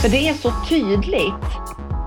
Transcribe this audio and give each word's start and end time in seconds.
För 0.00 0.08
det 0.08 0.28
är 0.28 0.34
så 0.34 0.52
tydligt 0.68 1.34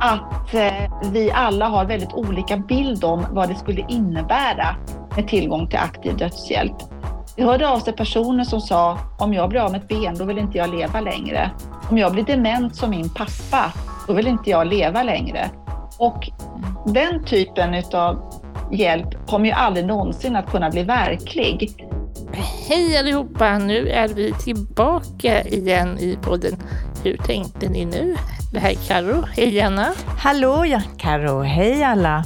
att 0.01 0.53
eh, 0.53 1.11
vi 1.11 1.31
alla 1.31 1.67
har 1.67 1.85
väldigt 1.85 2.13
olika 2.13 2.57
bild 2.57 3.03
om 3.03 3.25
vad 3.31 3.49
det 3.49 3.55
skulle 3.55 3.85
innebära 3.89 4.75
med 5.15 5.27
tillgång 5.27 5.67
till 5.67 5.79
aktiv 5.79 6.17
dödshjälp. 6.17 6.75
Vi 7.35 7.43
hörde 7.43 7.69
av 7.69 7.79
sig 7.79 7.93
personer 7.93 8.43
som 8.43 8.61
sa 8.61 8.97
om 9.19 9.33
jag 9.33 9.49
blir 9.49 9.59
av 9.59 9.71
med 9.71 9.81
ett 9.81 9.87
ben, 9.87 10.15
då 10.17 10.25
vill 10.25 10.37
inte 10.37 10.57
jag 10.57 10.69
leva 10.69 11.01
längre. 11.01 11.51
Om 11.89 11.97
jag 11.97 12.11
blir 12.11 12.23
dement 12.23 12.75
som 12.75 12.89
min 12.89 13.09
pappa, 13.09 13.73
då 14.07 14.13
vill 14.13 14.27
inte 14.27 14.49
jag 14.49 14.67
leva 14.67 15.03
längre. 15.03 15.49
Och 15.97 16.29
den 16.85 17.25
typen 17.25 17.83
av 17.93 18.41
hjälp 18.71 19.27
kommer 19.27 19.45
ju 19.45 19.51
aldrig 19.51 19.85
någonsin 19.85 20.35
att 20.35 20.51
kunna 20.51 20.69
bli 20.69 20.83
verklig. 20.83 21.87
Hej 22.67 22.97
allihopa! 22.97 23.57
Nu 23.57 23.89
är 23.89 24.07
vi 24.07 24.33
tillbaka 24.33 25.41
igen 25.41 25.97
i 25.99 26.17
podden 26.21 26.57
hur 27.03 27.17
tänkte 27.17 27.69
ni 27.69 27.85
nu? 27.85 28.15
Det 28.51 28.59
här 28.59 28.69
är 28.69 28.75
Karo. 28.75 29.21
Hej 29.21 29.61
Anna! 29.61 29.93
Hallå 30.17 30.65
ja, 30.65 30.81
Karo. 30.97 31.41
Hej 31.41 31.83
alla! 31.83 32.23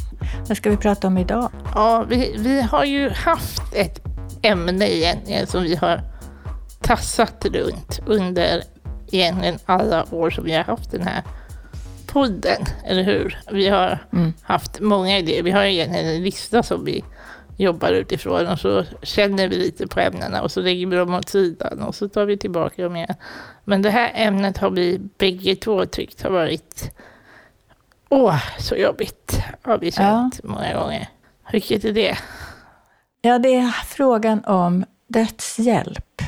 Vad 0.48 0.58
ska 0.58 0.70
vi 0.70 0.78
prata 0.78 1.08
om 1.08 1.18
idag? 1.18 1.52
Ja, 1.76 2.06
vi, 2.10 2.36
vi 2.38 2.62
har 2.62 2.86
ju 2.86 3.10
haft 3.10 3.74
ett 3.74 4.02
ämne 4.42 4.92
egentligen 4.96 5.48
som 5.48 5.64
vi 5.64 5.76
har 5.76 6.02
tassat 6.82 7.46
runt 7.46 8.00
under 8.06 8.64
egentligen 9.12 9.60
alla 9.66 10.06
år 10.12 10.30
som 10.30 10.44
vi 10.44 10.54
har 10.54 10.64
haft 10.64 10.92
den 10.92 11.02
här 11.02 11.24
podden, 12.08 12.66
eller 12.86 13.04
hur? 13.04 13.38
Vi 13.52 13.70
har 13.70 14.06
mm. 14.14 14.34
haft 14.42 14.80
många 14.80 15.18
idéer. 15.18 15.44
Vi 15.44 15.52
har 15.52 15.64
egentligen 15.64 16.08
en 16.08 16.24
lista 16.24 16.64
som 16.64 16.86
vi 16.86 17.04
jobbar 17.58 17.92
utifrån 17.92 18.48
och 18.48 18.60
så 18.60 18.84
känner 19.04 19.48
vi 19.48 19.56
lite 19.56 19.88
på 19.88 20.00
ämnena 20.00 20.42
och 20.42 20.52
så 20.52 20.62
lägger 20.62 20.88
vi 20.88 20.96
dem 20.96 21.14
åt 21.14 21.30
sidan 21.30 21.82
och 21.82 21.96
så 21.96 22.10
tar 22.10 22.26
vi 22.26 22.38
tillbaka 22.38 22.84
dem 22.84 22.96
igen. 22.96 23.16
Men 23.64 23.82
det 23.82 23.90
här 23.90 24.12
ämnet 24.16 24.58
har 24.58 24.70
vi 24.70 25.00
bägge 25.18 25.56
två 25.56 25.86
tyckt 25.86 26.22
har 26.22 26.30
varit 26.30 26.92
åh, 28.10 28.40
så 28.60 28.76
jobbigt 28.76 29.44
har 29.62 29.78
vi 29.78 29.92
känt 29.92 30.40
ja. 30.44 30.50
många 30.50 30.74
gånger. 30.74 31.08
Vilket 31.52 31.86
är 31.86 31.94
det? 31.94 32.18
Ja, 33.22 33.40
det 33.40 33.56
är 33.56 33.72
frågan 33.86 34.46
om 34.46 34.86
dödshjälp 35.08 36.22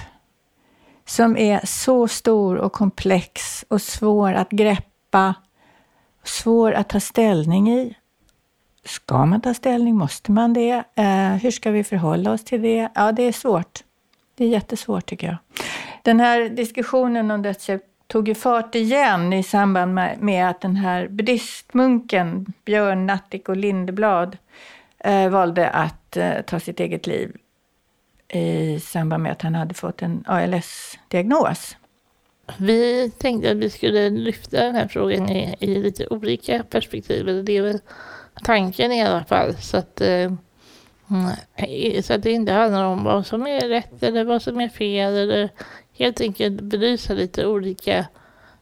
som 1.06 1.38
är 1.38 1.66
så 1.66 2.08
stor 2.08 2.56
och 2.56 2.74
komplex 2.74 3.66
och 3.68 3.82
svår 3.82 4.34
att 4.34 4.50
greppa, 4.50 5.36
svår 6.24 6.72
att 6.72 6.90
ta 6.90 7.00
ställning 7.00 7.70
i. 7.70 7.96
Ska 8.86 9.26
man 9.26 9.42
ta 9.42 9.54
ställning? 9.54 9.96
Måste 9.96 10.32
man 10.32 10.54
det? 10.54 10.84
Eh, 10.96 11.34
hur 11.34 11.52
ska 11.52 11.72
vi 11.72 11.84
förhålla 11.84 12.32
oss 12.32 12.44
till 12.44 12.62
det? 12.62 12.90
Ja, 12.96 13.12
det 13.12 13.24
är 13.24 13.32
svårt. 13.32 13.80
Det 14.36 14.46
är 14.46 14.50
jättesvårt 14.50 15.06
tycker 15.06 15.28
jag. 15.28 15.38
Den 16.04 16.20
här 16.20 16.50
diskussionen 16.50 17.32
om 17.32 17.42
dödshjälp 17.42 17.84
tog 18.08 18.28
ju 18.28 18.36
fart 18.36 18.76
igen 18.76 19.34
i 19.34 19.44
samband 19.44 19.94
med, 19.94 20.22
med 20.22 20.50
att 20.50 20.62
den 20.62 20.76
här 20.76 21.08
buddhistmunken 21.08 22.54
Björn 22.66 23.06
Natthiko 23.06 23.52
och 23.52 23.58
Lindeblad 23.58 24.38
eh, 25.00 25.30
valde 25.30 25.70
att 25.70 26.18
eh, 26.18 26.42
ta 26.42 26.60
sitt 26.60 26.80
eget 26.80 27.08
liv 27.08 27.38
i 28.28 28.80
samband 28.80 29.24
med 29.24 29.32
att 29.32 29.42
han 29.42 29.56
hade 29.56 29.74
fått 29.74 30.02
en 30.02 30.24
ALS-diagnos. 30.28 31.78
Vi 32.58 33.12
tänkte 33.18 33.52
att 33.52 33.58
vi 33.58 33.70
skulle 33.70 34.10
lyfta 34.10 34.58
den 34.58 34.76
här 34.76 34.88
frågan 34.88 35.30
i, 35.30 35.56
i 35.60 35.76
lite 35.76 36.08
olika 36.08 36.64
perspektiv. 36.64 37.46
Det 37.46 37.58
är 37.58 37.62
väl 37.62 37.80
tanken 38.44 38.92
i 38.92 39.04
alla 39.04 39.24
fall. 39.24 39.56
Så 39.58 39.78
att, 39.78 40.02
eh, 40.02 40.32
så 42.04 42.14
att 42.14 42.24
det 42.24 42.32
inte 42.32 42.52
handlar 42.52 42.84
om 42.84 43.04
vad 43.04 43.26
som 43.26 43.48
är 43.48 43.68
rätt 43.68 44.04
eller 44.04 44.24
vad 44.24 44.42
som 44.42 44.62
är 44.62 44.70
fel. 44.70 45.14
Eller 45.14 45.50
helt 45.94 46.22
enkelt 46.22 46.62
belysa 46.62 47.14
lite 47.14 47.48
olika 47.48 48.00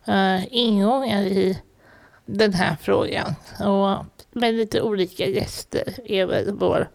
uh, 0.08 0.54
ingångar 0.54 1.22
i 1.22 1.62
den 2.26 2.54
här 2.54 2.76
frågan. 2.82 3.36
Och 3.60 4.06
med 4.32 4.54
lite 4.54 4.82
olika 4.82 5.26
gäster 5.26 6.12
är 6.12 6.26
väl 6.26 6.52
vår 6.52 6.90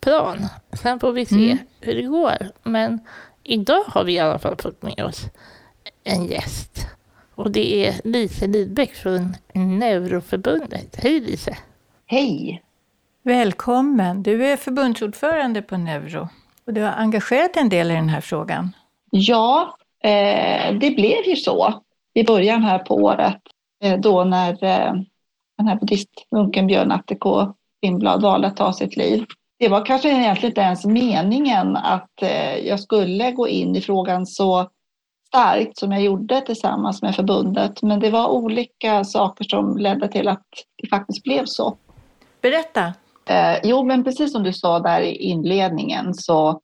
plan. 0.00 0.46
Sen 0.82 1.00
får 1.00 1.12
vi 1.12 1.26
se 1.26 1.44
mm. 1.44 1.58
hur 1.80 1.94
det 1.94 2.02
går. 2.02 2.50
Men 2.62 3.00
idag 3.42 3.84
har 3.86 4.04
vi 4.04 4.12
i 4.12 4.18
alla 4.18 4.38
fall 4.38 4.56
fått 4.56 4.82
med 4.82 5.04
oss 5.04 5.26
en 6.04 6.26
gäst. 6.26 6.86
Och 7.34 7.50
det 7.50 7.86
är 7.86 8.00
Lise 8.04 8.46
Lidbeck 8.46 8.94
från 8.94 9.36
Neuroförbundet. 9.52 10.96
Hej 10.96 11.20
Lise! 11.20 11.56
Hej! 12.12 12.62
Välkommen! 13.22 14.22
Du 14.22 14.46
är 14.46 14.56
förbundsordförande 14.56 15.62
på 15.62 15.76
Neuro 15.76 16.28
och 16.66 16.72
du 16.72 16.82
har 16.82 16.92
engagerat 16.92 17.56
en 17.56 17.68
del 17.68 17.90
i 17.90 17.94
den 17.94 18.08
här 18.08 18.20
frågan. 18.20 18.72
Ja, 19.10 19.76
eh, 20.04 20.74
det 20.74 20.90
blev 20.90 21.26
ju 21.26 21.36
så 21.36 21.82
i 22.14 22.24
början 22.24 22.62
här 22.62 22.78
på 22.78 22.94
året 22.94 23.40
eh, 23.84 24.00
då 24.00 24.24
när 24.24 24.64
eh, 24.64 24.92
den 25.58 25.68
här 25.68 25.76
buddhistmunken 25.76 26.66
Björn 26.66 26.92
Atteko 26.92 27.54
Lindblad 27.82 28.22
valde 28.22 28.46
att 28.46 28.56
ta 28.56 28.72
sitt 28.72 28.96
liv. 28.96 29.24
Det 29.58 29.68
var 29.68 29.86
kanske 29.86 30.10
egentligen 30.10 30.50
inte 30.50 30.60
ens 30.60 30.84
meningen 30.84 31.76
att 31.76 32.22
jag 32.64 32.80
skulle 32.80 33.32
gå 33.32 33.48
in 33.48 33.76
i 33.76 33.80
frågan 33.80 34.26
så 34.26 34.70
starkt 35.26 35.78
som 35.78 35.92
jag 35.92 36.02
gjorde 36.02 36.40
tillsammans 36.40 37.02
med 37.02 37.14
förbundet. 37.14 37.82
Men 37.82 38.00
det 38.00 38.10
var 38.10 38.28
olika 38.28 39.04
saker 39.04 39.44
som 39.44 39.76
ledde 39.76 40.08
till 40.08 40.28
att 40.28 40.46
det 40.82 40.88
faktiskt 40.88 41.24
blev 41.24 41.44
så. 41.44 41.76
Berätta. 42.42 42.94
Eh, 43.28 43.58
jo, 43.62 43.84
men 43.84 44.04
precis 44.04 44.32
som 44.32 44.42
du 44.42 44.52
sa 44.52 44.78
där 44.78 45.00
i 45.00 45.14
inledningen 45.16 46.14
så 46.14 46.60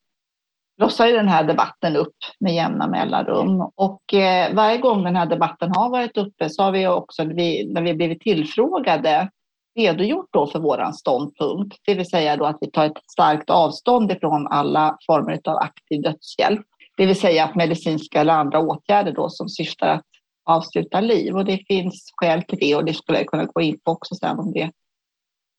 blossar 0.78 1.06
ju 1.06 1.12
den 1.12 1.28
här 1.28 1.44
debatten 1.44 1.97
upp 1.97 2.16
med 2.41 2.54
jämna 2.54 2.87
mellanrum. 2.87 3.70
Och 3.75 4.14
eh, 4.14 4.54
varje 4.54 4.78
gång 4.78 5.04
den 5.04 5.16
här 5.16 5.26
debatten 5.26 5.72
har 5.76 5.91
varit 5.91 6.16
uppe 6.16 6.50
så 6.50 6.62
har 6.62 6.72
vi 6.72 6.87
också, 6.87 7.25
vi, 7.25 7.72
när 7.72 7.82
vi 7.82 7.94
blivit 7.94 8.20
tillfrågade, 8.20 9.31
redogjort 9.78 10.28
då 10.32 10.47
för 10.47 10.59
vår 10.59 10.92
ståndpunkt. 10.92 11.76
Det 11.87 11.94
vill 11.94 12.10
säga 12.10 12.37
då 12.37 12.44
att 12.44 12.58
vi 12.60 12.70
tar 12.70 12.87
ett 12.87 13.10
starkt 13.12 13.50
avstånd 13.50 14.12
ifrån 14.12 14.47
alla 14.47 14.98
former 15.06 15.41
av 15.44 15.56
aktiv 15.56 16.03
dödshjälp. 16.03 16.66
Det 16.97 17.06
vill 17.06 17.20
säga 17.20 17.44
att 17.44 17.54
medicinska 17.54 18.20
eller 18.20 18.32
andra 18.32 18.60
åtgärder 18.60 19.12
då 19.12 19.28
som 19.28 19.48
syftar 19.48 19.88
att 19.88 20.04
avsluta 20.44 21.00
liv. 21.00 21.37
Och 21.37 21.44
det 21.44 21.66
finns 21.69 22.12
skäl 22.16 22.43
till 22.43 22.58
det 22.58 22.75
och 22.75 22.84
det 22.84 22.94
skulle 22.94 23.19
jag 23.19 23.26
kunna 23.26 23.44
gå 23.44 23.60
in 23.60 23.78
på 23.84 23.91
också 23.91 24.14
sen 24.14 24.38
om 24.38 24.53
det 24.53 24.70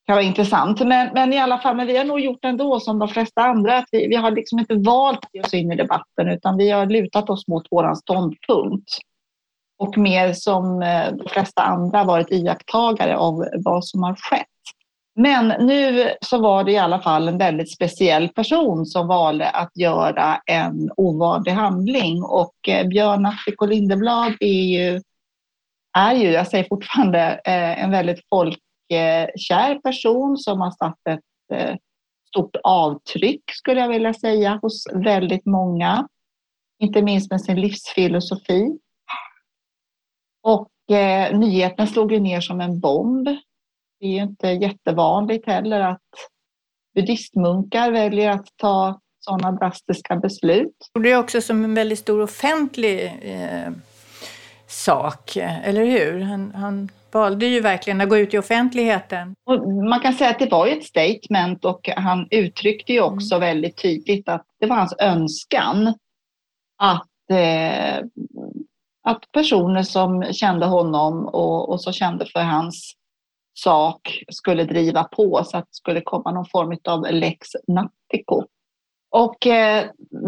kan 0.08 0.16
vara 0.16 0.26
intressant. 0.26 0.80
Men, 0.80 1.10
men 1.14 1.34
i 1.34 1.40
alla 1.40 1.58
fall, 1.58 1.76
men 1.76 1.88
vi 1.88 1.98
har 1.98 2.06
nog 2.06 2.20
gjort 2.20 2.46
ändå 2.46 2.80
som 2.80 3.00
de 3.00 3.08
flesta 3.08 3.42
andra. 3.42 3.78
Att 3.78 3.90
vi, 3.92 4.08
vi 4.08 4.16
har 4.16 4.32
liksom 4.32 4.60
inte 4.60 4.76
valt 4.76 5.26
att 5.26 5.34
ge 5.34 5.42
oss 5.42 5.54
in 5.54 5.72
i 5.72 5.76
debatten 5.76 6.28
utan 6.28 6.58
vi 6.58 6.70
har 6.70 6.86
lutat 6.86 7.30
oss 7.30 7.48
mot 7.48 7.68
vår 7.72 7.96
ståndpunkt. 7.96 8.90
Och 9.80 9.98
mer 9.98 10.34
som 10.34 10.82
eh, 10.82 11.12
de 11.14 11.30
flesta 11.30 11.62
andra 11.62 12.04
varit 12.04 12.32
iakttagare 12.32 13.18
av 13.18 13.46
vad 13.58 13.86
som 13.86 14.04
har 14.04 14.16
skett. 14.16 14.48
Men 15.16 15.48
nu 15.48 16.12
så 16.22 16.38
var 16.42 16.64
det 16.64 16.72
i 16.72 16.78
alla 16.78 17.00
fall 17.00 17.28
en 17.28 17.38
väldigt 17.38 17.74
speciell 17.74 18.30
person 18.30 18.86
som 18.86 19.08
valde 19.08 19.50
att 19.50 19.72
göra 19.78 20.42
en 20.46 20.92
ovanlig 20.98 21.52
handling. 21.52 22.24
Och 22.24 22.70
eh, 22.70 22.88
Björn 22.88 23.26
Attiko 23.26 23.66
Lindeblad 23.66 24.34
är 24.40 24.64
ju, 24.64 25.02
är 25.98 26.14
ju, 26.14 26.32
jag 26.32 26.48
säger 26.48 26.66
fortfarande, 26.70 27.42
eh, 27.46 27.84
en 27.84 27.92
väldigt 27.92 28.22
folk 28.30 28.60
Eh, 28.90 29.30
kär 29.36 29.76
person 29.76 30.38
som 30.38 30.62
har 30.62 30.72
satt 30.72 31.08
ett 31.10 31.20
eh, 31.54 31.76
stort 32.28 32.56
avtryck, 32.64 33.44
skulle 33.52 33.82
jag 33.82 33.90
vilja 33.90 34.14
säga, 34.14 34.60
hos 34.62 34.88
väldigt 34.94 35.46
många. 35.46 36.08
Inte 36.80 37.02
minst 37.02 37.32
med 37.32 37.42
sin 37.42 37.62
livsfilosofi. 37.62 38.78
Och 40.44 40.96
eh, 40.96 41.38
nyheten 41.38 41.88
slog 41.88 42.12
ju 42.12 42.20
ner 42.20 42.42
som 42.42 42.62
en 42.62 42.80
bomb. 42.80 43.26
Det 44.00 44.06
är 44.06 44.10
ju 44.10 44.22
inte 44.22 44.48
jättevanligt 44.48 45.48
heller 45.48 45.80
att 45.80 46.02
buddhistmunkar 46.96 47.92
väljer 47.92 48.30
att 48.30 48.48
ta 48.56 49.00
sådana 49.20 49.52
drastiska 49.52 50.16
beslut. 50.16 50.76
Det 51.04 51.12
är 51.12 51.20
också 51.20 51.42
som 51.42 51.64
en 51.64 51.74
väldigt 51.74 52.00
stor 52.00 52.22
offentlig 52.22 53.06
eh, 53.22 53.72
sak, 54.68 55.36
eh, 55.38 55.68
eller 55.68 55.86
hur? 55.86 56.22
Han, 56.22 56.52
han 56.56 56.90
valde 57.12 57.46
ju 57.46 57.62
verkligen 57.62 58.02
att 58.02 58.10
gå 58.10 58.18
ut 58.18 58.34
i 58.34 58.38
offentligheten. 58.38 59.36
Och 59.46 59.68
man 59.68 60.00
kan 60.00 60.14
säga 60.14 60.30
att 60.30 60.40
det 60.40 60.52
var 60.52 60.68
ett 60.68 60.84
statement 60.84 61.66
och 61.66 61.90
han 61.96 62.28
uttryckte 62.32 62.94
ju 62.94 63.02
också 63.02 63.36
mm. 63.36 63.48
väldigt 63.48 63.82
tydligt 63.82 64.30
att 64.30 64.46
det 64.60 64.66
var 64.66 64.76
hans 64.76 64.96
önskan 65.00 65.94
att, 66.78 67.32
eh, 67.32 67.98
att 69.04 69.32
personer 69.32 69.84
som 69.84 70.34
kände 70.34 70.66
honom 70.66 71.26
och, 71.26 71.70
och 71.70 71.82
så 71.82 71.92
kände 71.92 72.26
för 72.26 72.40
hans 72.40 72.94
sak 73.54 74.24
skulle 74.30 74.64
driva 74.64 75.04
på 75.04 75.44
så 75.44 75.58
att 75.58 75.66
det 75.66 75.76
skulle 75.76 76.02
komma 76.02 76.32
någon 76.32 76.46
form 76.46 76.78
av 76.84 77.06
lex 77.12 77.48
Natthiko. 77.68 78.44
Och 79.10 79.48
eh, 79.48 79.86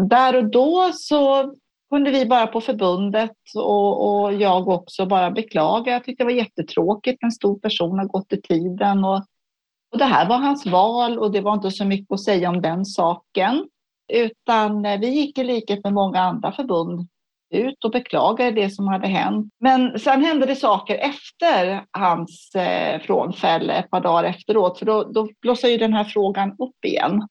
där 0.08 0.36
och 0.36 0.50
då 0.50 0.90
så 0.94 1.54
kunde 1.90 2.10
vi 2.10 2.26
bara 2.26 2.46
på 2.46 2.60
förbundet 2.60 3.36
och, 3.54 4.22
och, 4.22 4.32
jag 4.32 4.68
också 4.68 5.06
bara 5.06 5.30
beklaga. 5.30 5.92
Jag 5.92 6.04
tyckte 6.04 6.24
det 6.24 6.26
var 6.26 6.38
jättetråkigt. 6.38 7.22
En 7.22 7.32
stor 7.32 7.58
person 7.58 7.98
har 7.98 8.06
gått 8.06 8.32
i 8.32 8.40
tiden 8.40 9.04
och, 9.04 9.24
och 9.92 9.98
det 9.98 10.04
här 10.04 10.28
var 10.28 10.38
hans 10.38 10.66
val 10.66 11.18
och 11.18 11.32
det 11.32 11.40
var 11.40 11.54
inte 11.54 11.70
så 11.70 11.84
mycket 11.84 12.12
att 12.12 12.24
säga 12.24 12.48
om 12.48 12.62
den 12.62 12.84
saken. 12.84 13.68
Utan 14.12 14.84
eh, 14.84 15.00
vi 15.00 15.08
gick 15.08 15.38
i 15.38 15.44
likhet 15.44 15.84
med 15.84 15.92
många 15.92 16.20
andra 16.20 16.52
förbund 16.52 17.08
ut 17.54 17.84
och 17.84 17.90
beklagade 17.90 18.50
det 18.50 18.70
som 18.70 18.88
hade 18.88 19.08
hänt. 19.08 19.52
Men 19.60 19.98
sen 19.98 20.24
hände 20.24 20.46
det 20.46 20.56
saker 20.56 20.94
efter 20.94 21.84
hans 21.90 22.54
eh, 22.54 23.00
frånfälle, 23.00 23.72
ett 23.72 23.90
par 23.90 24.00
dagar 24.00 24.24
efteråt, 24.24 24.78
för 24.78 24.86
då, 24.86 25.04
då 25.04 25.28
blossade 25.42 25.72
ju 25.72 25.78
den 25.78 25.92
här 25.92 26.04
frågan 26.04 26.50
upp 26.50 26.84
igen. 26.84 27.28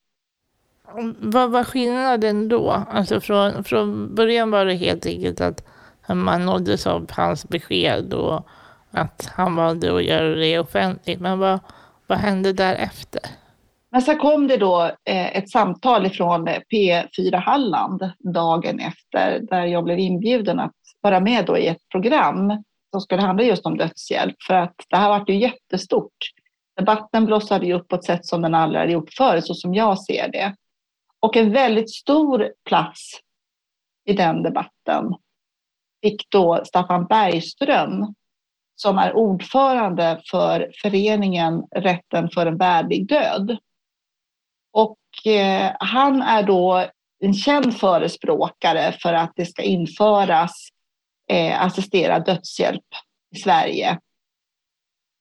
Vad 1.20 1.52
var 1.52 1.64
skillnaden 1.64 2.50
då? 2.50 2.72
Alltså 2.92 3.22
från, 3.22 3.64
från 3.64 4.16
början 4.16 4.52
var 4.52 4.66
det 4.66 4.74
helt 4.74 5.06
enkelt 5.06 5.42
att 5.42 5.64
man 6.08 6.46
nåddes 6.46 6.88
av 6.88 7.12
hans 7.12 7.50
besked 7.50 8.14
och 8.14 8.48
att 8.92 9.32
han 9.36 9.56
valde 9.56 9.96
att 9.96 10.04
göra 10.04 10.36
det 10.36 10.60
offentligt. 10.60 11.20
Men 11.20 11.40
vad, 11.40 11.60
vad 12.08 12.18
hände 12.18 12.54
därefter? 12.54 13.22
Men 13.92 14.02
sen 14.02 14.18
kom 14.18 14.48
det 14.48 14.58
då 14.58 14.84
eh, 15.06 15.38
ett 15.38 15.50
samtal 15.50 16.10
från 16.10 16.48
P4 16.48 17.36
Halland 17.36 18.12
dagen 18.34 18.80
efter 18.80 19.40
där 19.50 19.66
jag 19.66 19.84
blev 19.84 20.00
inbjuden 20.00 20.60
att 20.60 20.76
vara 21.02 21.20
med 21.20 21.46
då 21.46 21.58
i 21.58 21.68
ett 21.68 21.90
program 21.92 22.64
som 22.92 23.02
skulle 23.02 23.22
handla 23.22 23.44
just 23.44 23.66
om 23.66 23.78
dödshjälp. 23.78 24.36
För 24.48 24.54
att 24.54 24.76
det 24.90 24.98
här 24.98 25.10
var 25.10 25.26
ju 25.28 25.40
jättestort. 25.40 26.18
Debatten 26.78 27.26
blossade 27.26 27.66
ju 27.66 27.74
upp 27.74 27.88
på 27.88 27.96
ett 27.96 28.04
sätt 28.04 28.26
som 28.26 28.42
den 28.42 28.56
aldrig 28.56 28.80
hade 28.80 28.92
gjort 28.92 29.14
förr, 29.14 29.42
så 29.42 29.54
som 29.54 29.74
jag 29.74 30.00
ser 30.00 30.32
det. 30.32 30.56
Och 31.20 31.38
en 31.38 31.52
väldigt 31.52 31.92
stor 31.92 32.54
plats 32.66 33.12
i 34.06 34.14
den 34.14 34.44
debatten 34.44 35.16
fick 36.02 36.30
då 36.30 36.62
Staffan 36.66 37.06
Bergström 37.06 38.14
som 38.76 38.98
är 38.98 39.16
ordförande 39.16 40.22
för 40.32 40.72
föreningen 40.82 41.64
Rätten 41.72 42.30
för 42.30 42.46
en 42.46 42.58
värdig 42.58 43.08
död. 43.08 43.58
Och 44.72 45.32
eh, 45.32 45.72
han 45.80 46.22
är 46.22 46.44
då 46.44 46.86
en 47.20 47.34
känd 47.34 47.78
förespråkare 47.78 48.92
för 49.02 49.14
att 49.14 49.32
det 49.36 49.46
ska 49.46 49.62
införas 49.62 50.70
eh, 51.30 51.62
assisterad 51.66 52.26
dödshjälp 52.26 52.86
i 53.36 53.40
Sverige. 53.40 54.00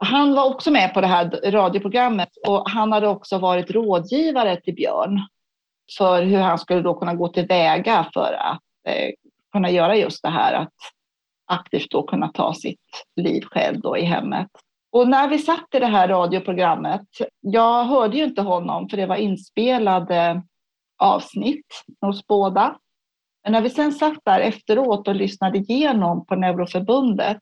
Han 0.05 0.35
var 0.35 0.45
också 0.45 0.71
med 0.71 0.95
på 0.95 1.01
det 1.01 1.07
här 1.07 1.51
radioprogrammet 1.51 2.29
och 2.47 2.71
han 2.71 2.93
hade 2.93 3.09
också 3.09 3.39
varit 3.39 3.71
rådgivare 3.71 4.61
till 4.61 4.75
Björn 4.75 5.21
för 5.99 6.23
hur 6.23 6.39
han 6.39 6.59
skulle 6.59 6.83
då 6.83 6.95
kunna 6.95 7.15
gå 7.15 7.29
tillväga 7.29 8.11
för 8.15 8.33
att 8.33 8.63
eh, 8.89 9.11
kunna 9.53 9.71
göra 9.71 9.97
just 9.97 10.23
det 10.23 10.29
här 10.29 10.53
att 10.53 10.73
aktivt 11.47 11.91
då 11.91 12.03
kunna 12.03 12.29
ta 12.29 12.55
sitt 12.55 13.05
liv 13.17 13.43
själv 13.43 13.81
då 13.81 13.97
i 13.97 14.05
hemmet. 14.05 14.49
Och 14.93 15.09
när 15.09 15.29
vi 15.29 15.39
satt 15.39 15.75
i 15.75 15.79
det 15.79 15.87
här 15.87 16.09
radioprogrammet, 16.09 17.07
jag 17.41 17.85
hörde 17.85 18.17
ju 18.17 18.25
inte 18.25 18.43
honom 18.43 18.89
för 18.89 18.97
det 18.97 19.07
var 19.07 19.17
inspelade 19.17 20.43
avsnitt 20.99 21.85
hos 22.01 22.27
båda. 22.27 22.77
Men 23.45 23.53
när 23.53 23.61
vi 23.61 23.71
sen 23.71 23.93
satt 23.93 24.19
där 24.25 24.41
efteråt 24.41 25.09
och 25.09 25.15
lyssnade 25.15 25.59
igenom 25.59 26.27
på 26.27 26.37
Neuroförbundet 26.37 27.39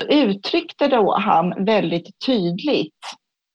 så 0.00 0.06
uttryckte 0.06 0.88
då 0.88 1.14
han 1.14 1.64
väldigt 1.64 2.18
tydligt 2.26 2.98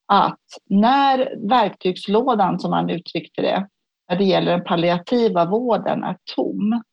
att 0.08 0.40
när 0.66 1.48
verktygslådan, 1.50 2.60
som 2.60 2.74
han 2.74 2.90
uttryckte 2.90 3.42
det, 3.42 3.68
när 4.10 4.18
det 4.18 4.24
gäller 4.24 4.52
den 4.52 4.64
palliativa 4.64 5.46
vården 5.46 6.04
är 6.04 6.18
tom, 6.36 6.84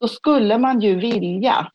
då 0.00 0.08
skulle 0.08 0.58
man 0.58 0.80
ju 0.80 0.96
vilja, 0.96 1.68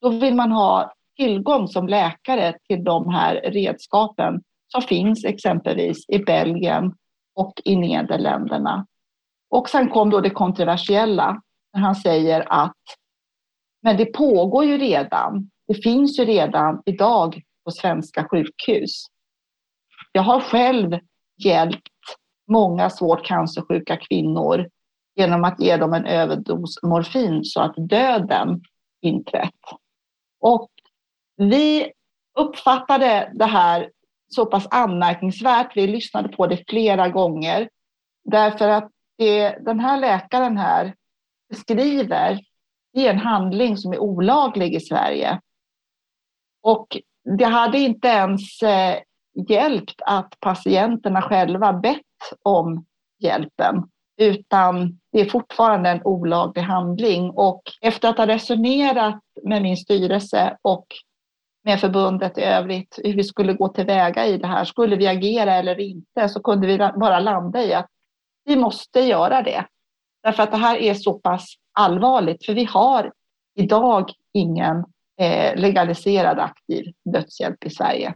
då 0.00 0.08
vill 0.08 0.34
man 0.34 0.52
ha 0.52 0.92
tillgång 1.16 1.68
som 1.68 1.88
läkare 1.88 2.58
till 2.68 2.84
de 2.84 3.08
här 3.08 3.34
redskapen 3.34 4.42
som 4.68 4.82
finns 4.82 5.24
exempelvis 5.24 6.08
i 6.08 6.18
Belgien 6.18 6.94
och 7.34 7.52
i 7.64 7.76
Nederländerna. 7.76 8.86
Och 9.50 9.68
sen 9.68 9.88
kom 9.90 10.10
då 10.10 10.20
det 10.20 10.30
kontroversiella 10.30 11.42
när 11.74 11.80
han 11.80 11.94
säger 11.94 12.52
att 12.52 12.74
men 13.82 13.96
det 13.96 14.06
pågår 14.06 14.64
ju 14.64 14.78
redan. 14.78 15.50
Det 15.66 15.82
finns 15.82 16.18
ju 16.18 16.24
redan 16.24 16.82
idag 16.86 17.42
på 17.64 17.70
svenska 17.70 18.28
sjukhus. 18.28 19.06
Jag 20.12 20.22
har 20.22 20.40
själv 20.40 20.98
hjälpt 21.44 21.88
många 22.48 22.90
svårt 22.90 23.26
cancersjuka 23.26 23.96
kvinnor 23.96 24.68
genom 25.16 25.44
att 25.44 25.60
ge 25.60 25.76
dem 25.76 25.92
en 25.92 26.06
överdos 26.06 26.82
morfin 26.82 27.44
så 27.44 27.60
att 27.60 27.74
döden 27.76 28.62
inträtt. 29.00 29.60
Och 30.40 30.70
vi 31.36 31.92
uppfattade 32.38 33.32
det 33.34 33.44
här 33.44 33.90
så 34.28 34.46
pass 34.46 34.66
anmärkningsvärt. 34.70 35.76
Vi 35.76 35.86
lyssnade 35.86 36.28
på 36.28 36.46
det 36.46 36.64
flera 36.68 37.08
gånger 37.08 37.68
därför 38.24 38.68
att 38.68 38.90
det, 39.18 39.58
den 39.64 39.80
här 39.80 40.00
läkaren 40.00 40.56
här 40.56 40.94
beskriver 41.48 42.40
det 42.92 43.06
är 43.06 43.10
en 43.10 43.18
handling 43.18 43.76
som 43.76 43.92
är 43.92 43.98
olaglig 43.98 44.74
i 44.74 44.80
Sverige. 44.80 45.40
Och 46.62 46.98
det 47.38 47.44
hade 47.44 47.78
inte 47.78 48.08
ens 48.08 48.62
eh, 48.62 48.98
hjälpt 49.48 50.02
att 50.06 50.40
patienterna 50.40 51.22
själva 51.22 51.72
bett 51.72 52.02
om 52.42 52.84
hjälpen, 53.18 53.82
utan 54.20 54.98
det 55.12 55.20
är 55.20 55.24
fortfarande 55.24 55.90
en 55.90 56.02
olaglig 56.04 56.62
handling. 56.62 57.30
Och 57.30 57.62
efter 57.80 58.08
att 58.08 58.18
ha 58.18 58.26
resonerat 58.26 59.20
med 59.42 59.62
min 59.62 59.76
styrelse 59.76 60.56
och 60.62 60.86
med 61.64 61.80
förbundet 61.80 62.38
i 62.38 62.42
övrigt 62.42 62.98
hur 63.04 63.14
vi 63.14 63.24
skulle 63.24 63.52
gå 63.52 63.68
tillväga 63.68 64.26
i 64.26 64.38
det 64.38 64.46
här. 64.46 64.64
Skulle 64.64 64.96
vi 64.96 65.06
agera 65.06 65.54
eller 65.54 65.80
inte? 65.80 66.28
Så 66.28 66.42
kunde 66.42 66.66
vi 66.66 66.78
bara 66.78 67.20
landa 67.20 67.62
i 67.62 67.74
att 67.74 67.88
vi 68.44 68.56
måste 68.56 69.00
göra 69.00 69.42
det. 69.42 69.64
Därför 70.22 70.42
att 70.42 70.50
det 70.50 70.56
här 70.56 70.76
är 70.76 70.94
så 70.94 71.12
pass 71.12 71.54
allvarligt, 71.72 72.46
för 72.46 72.54
vi 72.54 72.64
har 72.64 73.12
idag 73.54 74.10
ingen 74.32 74.84
eh, 75.20 75.56
legaliserad 75.56 76.38
aktiv 76.38 76.84
dödshjälp 77.04 77.64
i 77.64 77.70
Sverige. 77.70 78.14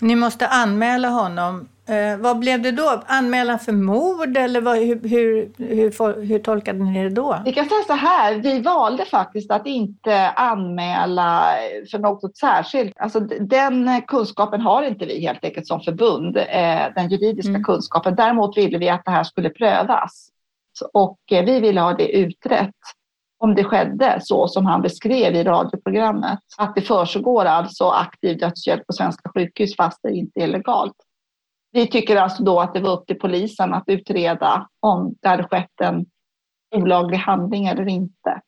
Ni 0.00 0.16
måste 0.16 0.48
anmäla 0.48 1.08
honom. 1.08 1.68
Eh, 1.88 2.16
vad 2.18 2.38
blev 2.38 2.62
det 2.62 2.70
då? 2.70 3.02
Anmälan 3.06 3.58
för 3.58 3.72
mord 3.72 4.36
eller 4.36 4.60
vad, 4.60 4.78
hur, 4.78 5.08
hur, 5.08 5.50
hur, 5.58 6.22
hur 6.22 6.38
tolkade 6.38 6.78
ni 6.78 7.02
det 7.02 7.10
då? 7.10 7.38
Vi 7.44 7.52
kan 7.52 7.68
säga 7.68 7.82
så 7.86 7.92
här, 7.92 8.34
vi 8.34 8.60
valde 8.60 9.04
faktiskt 9.04 9.50
att 9.50 9.66
inte 9.66 10.30
anmäla 10.30 11.44
för 11.90 11.98
något 11.98 12.36
särskilt. 12.36 12.92
Alltså, 12.96 13.20
den 13.40 14.02
kunskapen 14.02 14.60
har 14.60 14.82
inte 14.82 15.06
vi 15.06 15.20
helt 15.20 15.44
enkelt 15.44 15.66
som 15.66 15.80
förbund, 15.80 16.36
eh, 16.36 16.86
den 16.94 17.08
juridiska 17.08 17.50
mm. 17.50 17.64
kunskapen. 17.64 18.14
Däremot 18.14 18.56
ville 18.56 18.78
vi 18.78 18.88
att 18.88 19.04
det 19.04 19.10
här 19.10 19.24
skulle 19.24 19.50
prövas 19.50 20.28
och 20.92 21.18
eh, 21.32 21.44
vi 21.44 21.60
ville 21.60 21.80
ha 21.80 21.94
det 21.94 22.08
utrett 22.08 22.74
om 23.38 23.54
det 23.54 23.64
skedde 23.64 24.18
så 24.22 24.48
som 24.48 24.66
han 24.66 24.82
beskrev 24.82 25.34
i 25.34 25.44
radioprogrammet. 25.44 26.38
Att 26.58 26.74
det 26.74 26.80
försiggår 26.80 27.44
alltså 27.44 27.88
aktiv 27.88 28.38
dödshjälp 28.38 28.86
på 28.86 28.92
svenska 28.92 29.30
sjukhus 29.34 29.76
fast 29.76 30.02
det 30.02 30.10
inte 30.10 30.40
är 30.40 30.46
legalt. 30.46 30.96
Vi 31.76 31.86
tycker 31.86 32.16
alltså 32.16 32.42
då 32.42 32.60
att 32.60 32.74
det 32.74 32.80
var 32.80 32.92
upp 32.92 33.06
till 33.06 33.18
polisen 33.18 33.74
att 33.74 33.84
utreda 33.86 34.68
om 34.80 35.14
det 35.22 35.28
hade 35.28 35.44
skett 35.44 35.80
en 35.82 36.06
olaglig 36.74 37.18
handling 37.18 37.66
eller 37.66 37.88
inte. 37.88 38.40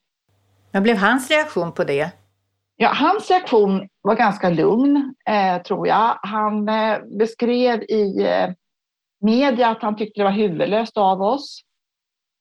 Vad 0.73 0.83
blev 0.83 0.97
hans 0.97 1.31
reaktion 1.31 1.73
på 1.73 1.85
det? 1.85 2.11
Ja, 2.77 2.93
hans 2.95 3.31
reaktion 3.31 3.89
var 4.03 4.15
ganska 4.15 4.51
lugn, 4.51 5.15
eh, 5.29 5.63
tror 5.63 5.89
jag. 5.89 6.19
Han 6.23 6.69
eh, 6.69 6.99
beskrev 7.19 7.83
i 7.83 8.27
eh, 8.27 8.51
media 9.21 9.69
att 9.69 9.83
han 9.83 9.97
tyckte 9.97 10.21
det 10.21 10.25
var 10.25 10.31
huvudlöst 10.31 10.97
av 10.97 11.23
oss. 11.23 11.61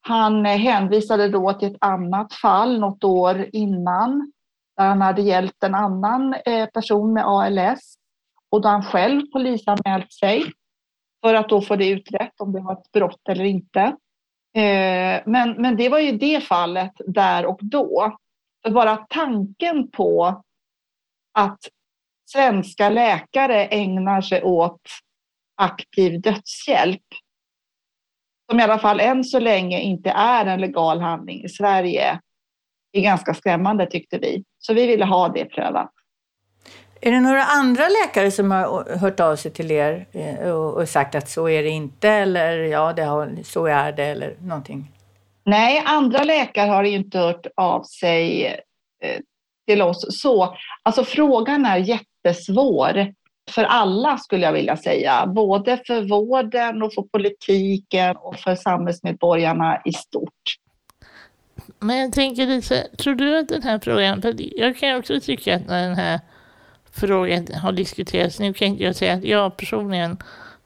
Han 0.01 0.45
eh, 0.45 0.57
hänvisade 0.57 1.29
då 1.29 1.53
till 1.53 1.71
ett 1.71 1.77
annat 1.81 2.33
fall 2.33 2.79
något 2.79 3.03
år 3.03 3.49
innan 3.51 4.31
där 4.77 4.85
han 4.85 5.01
hade 5.01 5.21
hjälpt 5.21 5.63
en 5.63 5.75
annan 5.75 6.35
eh, 6.45 6.65
person 6.65 7.13
med 7.13 7.23
ALS 7.25 7.95
och 8.49 8.61
då 8.61 8.69
han 8.69 8.83
själv 8.83 9.21
polisanmält 9.33 10.13
sig 10.13 10.51
för 11.21 11.33
att 11.33 11.49
då 11.49 11.61
få 11.61 11.75
det 11.75 11.89
utrett 11.89 12.41
om 12.41 12.53
det 12.53 12.61
var 12.61 12.73
ett 12.73 12.91
brott 12.91 13.29
eller 13.29 13.43
inte. 13.43 13.81
Eh, 14.55 15.21
men, 15.25 15.51
men 15.57 15.75
det 15.75 15.89
var 15.89 15.99
ju 15.99 16.11
det 16.11 16.43
fallet 16.43 16.93
där 17.07 17.45
och 17.45 17.59
då. 17.61 18.17
För 18.63 18.71
bara 18.71 18.97
tanken 18.97 19.91
på 19.91 20.43
att 21.33 21.59
svenska 22.25 22.89
läkare 22.89 23.65
ägnar 23.65 24.21
sig 24.21 24.43
åt 24.43 24.81
aktiv 25.55 26.21
dödshjälp 26.21 27.03
som 28.49 28.59
i 28.59 28.63
alla 28.63 28.79
fall 28.79 28.99
än 28.99 29.23
så 29.23 29.39
länge 29.39 29.81
inte 29.81 30.09
är 30.09 30.45
en 30.45 30.61
legal 30.61 31.01
handling 31.01 31.43
i 31.43 31.49
Sverige, 31.49 32.19
är 32.91 33.01
ganska 33.01 33.33
skrämmande 33.33 33.85
tyckte 33.85 34.17
vi. 34.17 34.43
Så 34.59 34.73
vi 34.73 34.87
ville 34.87 35.05
ha 35.05 35.29
det 35.29 35.45
prövat. 35.45 35.91
Är 37.01 37.11
det 37.11 37.19
några 37.19 37.43
andra 37.43 37.83
läkare 37.87 38.31
som 38.31 38.51
har 38.51 38.97
hört 38.97 39.19
av 39.19 39.35
sig 39.35 39.51
till 39.51 39.71
er 39.71 40.05
eh, 40.11 40.49
och 40.49 40.89
sagt 40.89 41.15
att 41.15 41.29
så 41.29 41.49
är 41.49 41.63
det 41.63 41.69
inte 41.69 42.09
eller 42.09 42.57
ja, 42.57 42.93
det 42.93 43.03
har, 43.03 43.37
så 43.43 43.65
är 43.65 43.91
det 43.91 44.05
eller 44.05 44.35
någonting? 44.41 44.91
Nej, 45.43 45.83
andra 45.85 46.23
läkare 46.23 46.69
har 46.69 46.83
inte 46.83 47.19
hört 47.19 47.47
av 47.55 47.83
sig 47.83 48.45
eh, 49.03 49.19
till 49.67 49.81
oss 49.81 50.21
så. 50.21 50.57
Alltså 50.83 51.03
frågan 51.03 51.65
är 51.65 51.77
jättesvår 51.77 53.13
för 53.51 53.63
alla 53.63 54.17
skulle 54.17 54.45
jag 54.45 54.53
vilja 54.53 54.77
säga, 54.77 55.27
både 55.27 55.81
för 55.87 56.01
vården 56.01 56.83
och 56.83 56.93
för 56.93 57.01
politiken 57.01 58.15
och 58.15 58.35
för 58.35 58.55
samhällsmedborgarna 58.55 59.81
i 59.85 59.93
stort. 59.93 60.57
Men 61.79 61.97
jag 61.97 62.13
tänker 62.13 62.47
lite, 62.47 62.87
tror 62.97 63.15
du 63.15 63.39
att 63.39 63.49
den 63.49 63.63
här 63.63 63.79
frågan, 63.79 64.21
för 64.21 64.35
jag 64.37 64.77
kan 64.77 64.97
också 64.97 65.19
tycka 65.19 65.55
att 65.55 65.67
den 65.67 65.95
här 65.95 66.19
frågan 66.99 67.47
har 67.53 67.71
diskuterats, 67.71 68.39
nu 68.39 68.53
kan 68.53 68.67
inte 68.67 68.83
jag 68.83 68.95
säga 68.95 69.13
att 69.13 69.23
jag 69.23 69.57
personligen 69.57 70.17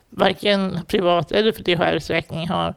varken 0.09 0.79
privat 0.87 1.31
eller 1.31 1.51
för 1.51 1.63
DHRs 1.63 2.09
räkning 2.09 2.47
har 2.47 2.75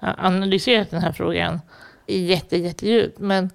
analyserat 0.00 0.90
den 0.90 1.02
här 1.02 1.12
frågan 1.12 1.60
jätte, 2.06 2.56
jättedjupt, 2.56 3.18
men 3.18 3.50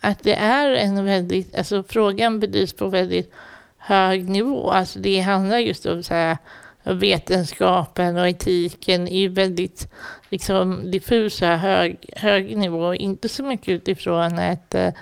att 0.00 0.22
det 0.22 0.34
är 0.34 0.72
en 0.72 1.04
väldigt, 1.04 1.54
alltså 1.54 1.82
frågan 1.82 2.40
bedrivs 2.40 2.72
på 2.72 2.88
väldigt 2.88 3.32
hög 3.78 4.28
nivå, 4.28 4.70
alltså 4.70 4.98
det 4.98 5.20
handlar 5.20 5.58
just 5.58 5.86
om 5.86 6.02
så 6.02 6.14
här, 6.14 6.36
vetenskapen 6.82 8.16
och 8.16 8.28
etiken 8.28 9.08
i 9.08 9.28
väldigt 9.28 9.92
liksom, 10.28 10.90
diffusa 10.90 11.56
hög, 11.56 12.10
hög 12.16 12.56
nivå, 12.56 12.94
inte 12.94 13.28
så 13.28 13.42
mycket 13.42 13.68
utifrån 13.68 14.38
ett 14.38 14.74
eh, 14.74 14.92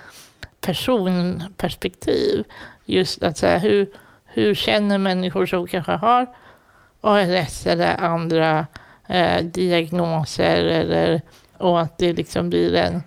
personperspektiv. 0.61 2.43
Just 2.89 3.23
att 3.23 3.37
säga 3.37 3.57
hur, 3.57 3.89
hur 4.25 4.55
känner 4.55 4.97
människor 4.97 5.45
som 5.45 5.67
kanske 5.67 5.91
har 5.91 6.27
ALS 7.01 7.67
eller 7.67 7.97
andra 7.97 8.67
eh, 9.07 9.43
diagnoser 9.43 10.63
eller, 10.63 11.21
och 11.57 11.81
att 11.81 11.97
det 11.97 12.13
liksom 12.13 12.49
blir 12.49 12.75
en, 12.75 13.03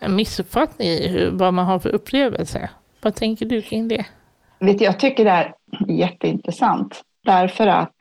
en 0.00 0.16
missuppfattning 0.16 0.88
i 0.88 1.08
hur, 1.08 1.30
vad 1.30 1.54
man 1.54 1.66
har 1.66 1.78
för 1.78 1.88
upplevelse. 1.88 2.70
Vad 3.02 3.14
tänker 3.14 3.46
du 3.46 3.62
kring 3.62 3.88
det? 3.88 4.06
Vet 4.58 4.80
jag 4.80 5.00
tycker 5.00 5.24
det 5.24 5.30
är 5.30 5.54
jätteintressant 5.88 7.02
därför 7.24 7.66
att 7.66 7.96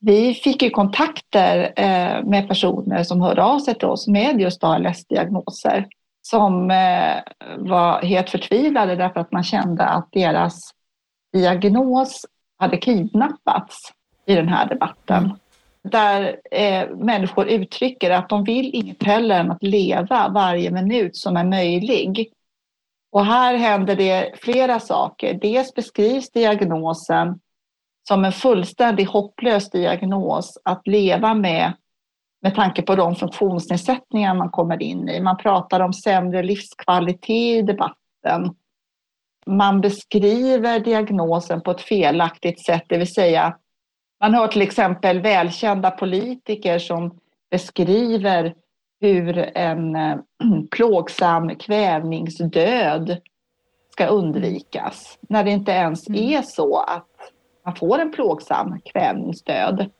vi 0.00 0.34
fick 0.34 0.62
ju 0.62 0.70
kontakter 0.70 1.72
eh, 1.76 2.24
med 2.24 2.48
personer 2.48 3.02
som 3.02 3.20
hörde 3.20 3.42
av 3.42 3.58
sig 3.58 3.74
till 3.74 3.88
oss 3.88 4.08
med 4.08 4.40
just 4.40 4.64
ALS-diagnoser 4.64 5.86
som 6.22 6.70
eh, 6.70 7.22
var 7.58 8.02
helt 8.02 8.30
förtvivlade 8.30 8.96
därför 8.96 9.20
att 9.20 9.32
man 9.32 9.44
kände 9.44 9.84
att 9.84 10.08
deras 10.12 10.60
diagnos 11.32 12.26
hade 12.58 12.76
kidnappats 12.76 13.92
i 14.26 14.34
den 14.34 14.48
här 14.48 14.68
debatten. 14.68 15.24
Mm. 15.24 15.36
Där 15.82 16.40
eh, 16.50 16.88
människor 16.96 17.48
uttrycker 17.48 18.10
att 18.10 18.28
de 18.28 18.44
vill 18.44 18.74
inget 18.74 19.02
hellre 19.02 19.36
än 19.36 19.50
att 19.50 19.62
leva 19.62 20.28
varje 20.28 20.70
minut 20.70 21.16
som 21.16 21.36
är 21.36 21.44
möjlig. 21.44 22.32
Och 23.12 23.26
här 23.26 23.54
händer 23.54 23.96
det 23.96 24.32
flera 24.42 24.80
saker. 24.80 25.34
Dels 25.34 25.74
beskrivs 25.74 26.30
diagnosen 26.30 27.40
som 28.08 28.24
en 28.24 28.32
fullständigt 28.32 29.08
hopplös 29.08 29.70
diagnos 29.70 30.58
att 30.64 30.86
leva 30.86 31.34
med 31.34 31.72
med 32.42 32.54
tanke 32.54 32.82
på 32.82 32.94
de 32.94 33.14
funktionsnedsättningar 33.14 34.34
man 34.34 34.50
kommer 34.50 34.82
in 34.82 35.08
i. 35.08 35.20
Man 35.20 35.36
pratar 35.36 35.80
om 35.80 35.92
sämre 35.92 36.42
livskvalitet 36.42 37.30
i 37.30 37.62
debatten. 37.62 38.54
Man 39.46 39.80
beskriver 39.80 40.80
diagnosen 40.80 41.60
på 41.60 41.70
ett 41.70 41.80
felaktigt 41.80 42.64
sätt, 42.64 42.84
det 42.88 42.98
vill 42.98 43.14
säga 43.14 43.56
man 44.20 44.34
hör 44.34 44.48
till 44.48 44.62
exempel 44.62 45.20
välkända 45.20 45.90
politiker 45.90 46.78
som 46.78 47.18
beskriver 47.50 48.54
hur 49.00 49.38
en 49.58 49.96
äh, 49.96 50.16
plågsam 50.70 51.56
kvävningsdöd 51.56 53.20
ska 53.92 54.06
undvikas 54.06 55.18
när 55.20 55.44
det 55.44 55.50
inte 55.50 55.72
ens 55.72 56.08
mm. 56.08 56.20
är 56.20 56.42
så 56.42 56.78
att 56.78 57.06
man 57.64 57.76
får 57.76 57.98
en 57.98 58.12
plågsam 58.12 58.80
kvävningsdöd. 58.84 59.90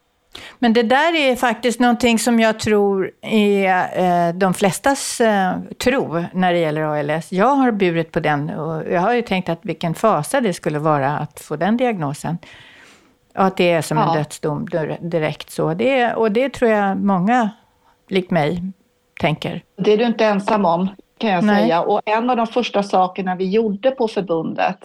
Men 0.58 0.72
det 0.72 0.82
där 0.82 1.14
är 1.14 1.36
faktiskt 1.36 1.80
någonting 1.80 2.18
som 2.18 2.40
jag 2.40 2.58
tror 2.58 3.10
är 3.22 4.28
eh, 4.28 4.34
de 4.34 4.54
flestas 4.54 5.20
eh, 5.20 5.52
tro 5.78 6.24
när 6.32 6.52
det 6.52 6.58
gäller 6.58 6.82
ALS. 6.82 7.32
Jag 7.32 7.54
har 7.54 7.72
burit 7.72 8.12
på 8.12 8.20
den 8.20 8.50
och 8.50 8.92
jag 8.92 9.00
har 9.00 9.14
ju 9.14 9.22
tänkt 9.22 9.48
att 9.48 9.58
vilken 9.62 9.94
fasa 9.94 10.40
det 10.40 10.52
skulle 10.52 10.78
vara 10.78 11.18
att 11.18 11.40
få 11.40 11.56
den 11.56 11.76
diagnosen. 11.76 12.38
Och 13.34 13.44
att 13.44 13.56
det 13.56 13.70
är 13.70 13.82
som 13.82 13.98
ja. 13.98 14.08
en 14.08 14.16
dödsdom 14.16 14.68
direkt 15.00 15.50
så. 15.50 15.74
Det, 15.74 16.14
och 16.14 16.32
det 16.32 16.48
tror 16.48 16.70
jag 16.70 16.96
många, 16.96 17.50
likt 18.08 18.30
mig, 18.30 18.62
tänker. 19.20 19.62
Det 19.76 19.92
är 19.92 19.96
du 19.96 20.04
inte 20.04 20.24
ensam 20.24 20.64
om, 20.64 20.88
kan 21.18 21.30
jag 21.30 21.44
Nej. 21.44 21.62
säga. 21.62 21.82
Och 21.82 22.00
en 22.04 22.30
av 22.30 22.36
de 22.36 22.46
första 22.46 22.82
sakerna 22.82 23.36
vi 23.36 23.50
gjorde 23.50 23.90
på 23.90 24.08
förbundet 24.08 24.78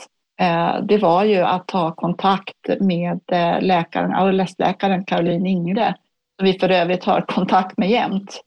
det 0.83 0.97
var 0.97 1.23
ju 1.23 1.41
att 1.41 1.67
ta 1.67 1.91
kontakt 1.91 2.67
med 2.79 3.19
eh, 3.31 3.61
läkaren, 3.61 4.13
ALS-läkaren 4.13 5.05
Caroline 5.05 5.45
Ingre, 5.45 5.95
som 6.39 6.45
vi 6.45 6.59
för 6.59 6.69
övrigt 6.69 7.03
har 7.03 7.21
kontakt 7.21 7.77
med 7.77 7.89
jämt 7.89 8.41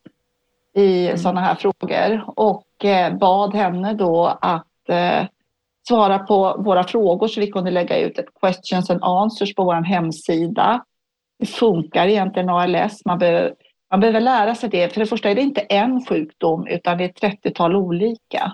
i 0.75 1.07
mm. 1.07 1.19
sådana 1.19 1.41
här 1.41 1.55
frågor 1.55 2.25
och 2.27 2.85
eh, 2.85 3.15
bad 3.15 3.55
henne 3.55 3.95
då 3.95 4.39
att 4.41 4.65
svara 5.89 6.19
på 6.19 6.57
våra 6.59 6.85
frågor 6.85 7.29
så 7.29 7.41
vi 7.41 7.47
kunde 7.47 7.71
lägga 7.71 7.99
ut 7.99 8.19
ett 8.19 8.41
questions 8.41 8.91
and 8.91 9.03
answers 9.03 9.55
på 9.55 9.65
vår 9.65 9.75
hemsida. 9.75 10.85
Hur 11.39 11.47
funkar 11.47 12.07
egentligen 12.07 12.49
ALS? 12.49 13.05
Man 13.05 13.19
behöver, 13.19 13.55
man 13.91 14.01
behöver 14.01 14.21
lära 14.21 14.55
sig 14.55 14.69
det. 14.69 14.93
För 14.93 15.01
det 15.01 15.07
första 15.07 15.31
är 15.31 15.35
det 15.35 15.41
inte 15.41 15.61
en 15.61 16.07
sjukdom 16.07 16.67
utan 16.67 16.99
det 16.99 17.05
är 17.05 17.09
ett 17.09 17.45
30-tal 17.45 17.77
olika. 17.77 18.53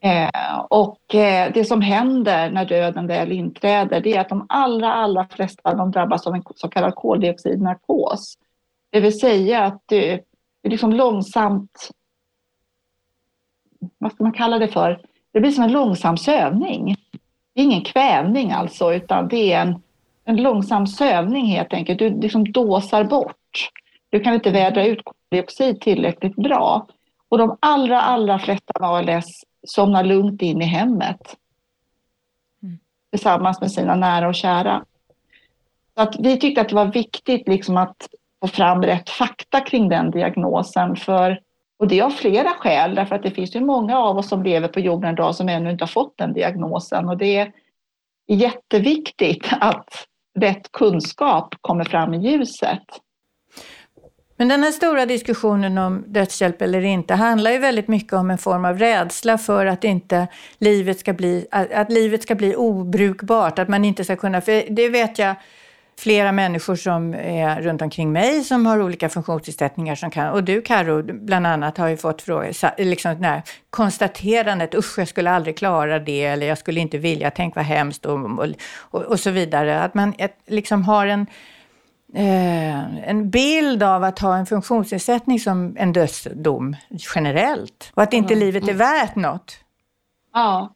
Eh, 0.00 0.58
och 0.68 1.14
eh, 1.14 1.52
det 1.54 1.64
som 1.64 1.80
händer 1.80 2.50
när 2.50 2.64
döden 2.64 3.06
väl 3.06 3.32
inträder 3.32 4.00
det 4.00 4.16
är 4.16 4.20
att 4.20 4.28
de 4.28 4.46
allra, 4.48 4.92
allra 4.92 5.26
flesta 5.30 5.74
de 5.74 5.90
drabbas 5.90 6.26
av 6.26 6.34
en 6.34 6.42
så 6.54 6.68
kallad 6.68 6.94
koldioxidnarkos. 6.94 8.38
Det 8.90 9.00
vill 9.00 9.20
säga 9.20 9.64
att 9.64 9.82
det, 9.86 10.10
det 10.62 10.68
är 10.68 10.70
liksom 10.70 10.92
långsamt, 10.92 11.90
vad 13.98 14.12
ska 14.12 14.24
man 14.24 14.32
kalla 14.32 14.58
det 14.58 14.68
för? 14.68 15.00
Det 15.32 15.40
blir 15.40 15.50
som 15.50 15.64
en 15.64 15.72
långsam 15.72 16.16
sövning. 16.16 16.96
Det 17.54 17.60
är 17.60 17.64
ingen 17.64 17.84
kvävning 17.84 18.52
alltså, 18.52 18.94
utan 18.94 19.28
det 19.28 19.52
är 19.52 19.62
en, 19.62 19.82
en 20.24 20.36
långsam 20.36 20.86
sövning 20.86 21.46
helt 21.46 21.72
enkelt. 21.72 21.98
Du 21.98 22.20
liksom 22.20 22.52
dåsar 22.52 23.04
bort. 23.04 23.70
Du 24.10 24.20
kan 24.20 24.34
inte 24.34 24.50
vädra 24.50 24.86
ut 24.86 25.00
koldioxid 25.04 25.80
tillräckligt 25.80 26.36
bra. 26.36 26.86
Och 27.28 27.38
de 27.38 27.56
allra, 27.60 28.00
allra 28.00 28.38
flesta 28.38 28.72
med 28.80 28.88
ALS 28.88 29.44
somnar 29.66 30.04
lugnt 30.04 30.42
in 30.42 30.62
i 30.62 30.64
hemmet 30.64 31.36
mm. 32.62 32.78
tillsammans 33.10 33.60
med 33.60 33.72
sina 33.72 33.94
nära 33.94 34.28
och 34.28 34.34
kära. 34.34 34.84
Så 35.94 36.02
att 36.02 36.16
vi 36.18 36.38
tyckte 36.38 36.60
att 36.60 36.68
det 36.68 36.74
var 36.74 36.92
viktigt 36.92 37.48
liksom 37.48 37.76
att 37.76 38.08
få 38.40 38.48
fram 38.48 38.82
rätt 38.82 39.10
fakta 39.10 39.60
kring 39.60 39.88
den 39.88 40.10
diagnosen. 40.10 40.96
För, 40.96 41.40
och 41.78 41.88
det 41.88 42.00
av 42.00 42.10
flera 42.10 42.50
skäl, 42.50 42.94
därför 42.94 43.14
att 43.14 43.22
det 43.22 43.30
finns 43.30 43.56
ju 43.56 43.60
många 43.60 43.98
av 43.98 44.18
oss 44.18 44.28
som 44.28 44.42
lever 44.42 44.68
på 44.68 44.80
jorden 44.80 45.12
idag 45.12 45.34
som 45.34 45.48
ännu 45.48 45.70
inte 45.70 45.84
har 45.84 45.88
fått 45.88 46.18
den 46.18 46.32
diagnosen. 46.32 47.08
Och 47.08 47.16
det 47.16 47.36
är 47.36 47.52
jätteviktigt 48.26 49.48
att 49.60 50.06
rätt 50.38 50.72
kunskap 50.72 51.54
kommer 51.60 51.84
fram 51.84 52.14
i 52.14 52.30
ljuset. 52.30 52.82
Men 54.40 54.48
den 54.48 54.62
här 54.62 54.72
stora 54.72 55.06
diskussionen 55.06 55.78
om 55.78 56.04
dödshjälp 56.06 56.62
eller 56.62 56.80
inte 56.80 57.14
handlar 57.14 57.50
ju 57.50 57.58
väldigt 57.58 57.88
mycket 57.88 58.12
om 58.12 58.30
en 58.30 58.38
form 58.38 58.64
av 58.64 58.78
rädsla 58.78 59.38
för 59.38 59.66
att 59.66 59.84
inte 59.84 60.28
livet 60.58 61.00
ska 61.00 61.12
bli, 61.12 61.46
att, 61.50 61.72
att 61.72 61.92
livet 61.92 62.22
ska 62.22 62.34
bli 62.34 62.54
obrukbart, 62.56 63.58
att 63.58 63.68
man 63.68 63.84
inte 63.84 64.04
ska 64.04 64.16
kunna, 64.16 64.40
för 64.40 64.64
det 64.70 64.88
vet 64.88 65.18
jag 65.18 65.34
flera 65.98 66.32
människor 66.32 66.76
som 66.76 67.14
är 67.14 67.62
runt 67.62 67.82
omkring 67.82 68.12
mig 68.12 68.44
som 68.44 68.66
har 68.66 68.82
olika 68.82 69.08
funktionsnedsättningar 69.08 69.94
som 69.94 70.10
kan, 70.10 70.32
och 70.32 70.44
du 70.44 70.62
Karo 70.62 71.02
bland 71.02 71.46
annat 71.46 71.78
har 71.78 71.88
ju 71.88 71.96
fått 71.96 72.22
fråga, 72.22 72.52
liksom 72.78 73.22
här 73.24 73.42
konstaterandet, 73.70 74.74
usch 74.74 74.98
jag 74.98 75.08
skulle 75.08 75.30
aldrig 75.30 75.58
klara 75.58 75.98
det 75.98 76.24
eller 76.24 76.46
jag 76.46 76.58
skulle 76.58 76.80
inte 76.80 76.98
vilja, 76.98 77.30
tänk 77.30 77.56
vad 77.56 77.64
hemskt 77.64 78.06
och, 78.06 78.18
och, 78.90 79.02
och 79.02 79.20
så 79.20 79.30
vidare. 79.30 79.82
Att 79.82 79.94
man 79.94 80.14
liksom 80.46 80.82
har 80.82 81.06
en 81.06 81.26
eh, 82.14 83.08
en 83.08 83.30
bild 83.30 83.82
av 83.82 84.04
att 84.04 84.18
ha 84.18 84.36
en 84.36 84.46
funktionsnedsättning 84.46 85.40
som 85.40 85.76
en 85.78 85.92
dödsdom 85.92 86.76
generellt. 87.14 87.92
Och 87.94 88.02
att 88.02 88.12
inte 88.12 88.34
mm. 88.34 88.46
livet 88.46 88.68
är 88.68 88.74
värt 88.74 89.16
något. 89.16 89.58
Ja, 90.32 90.74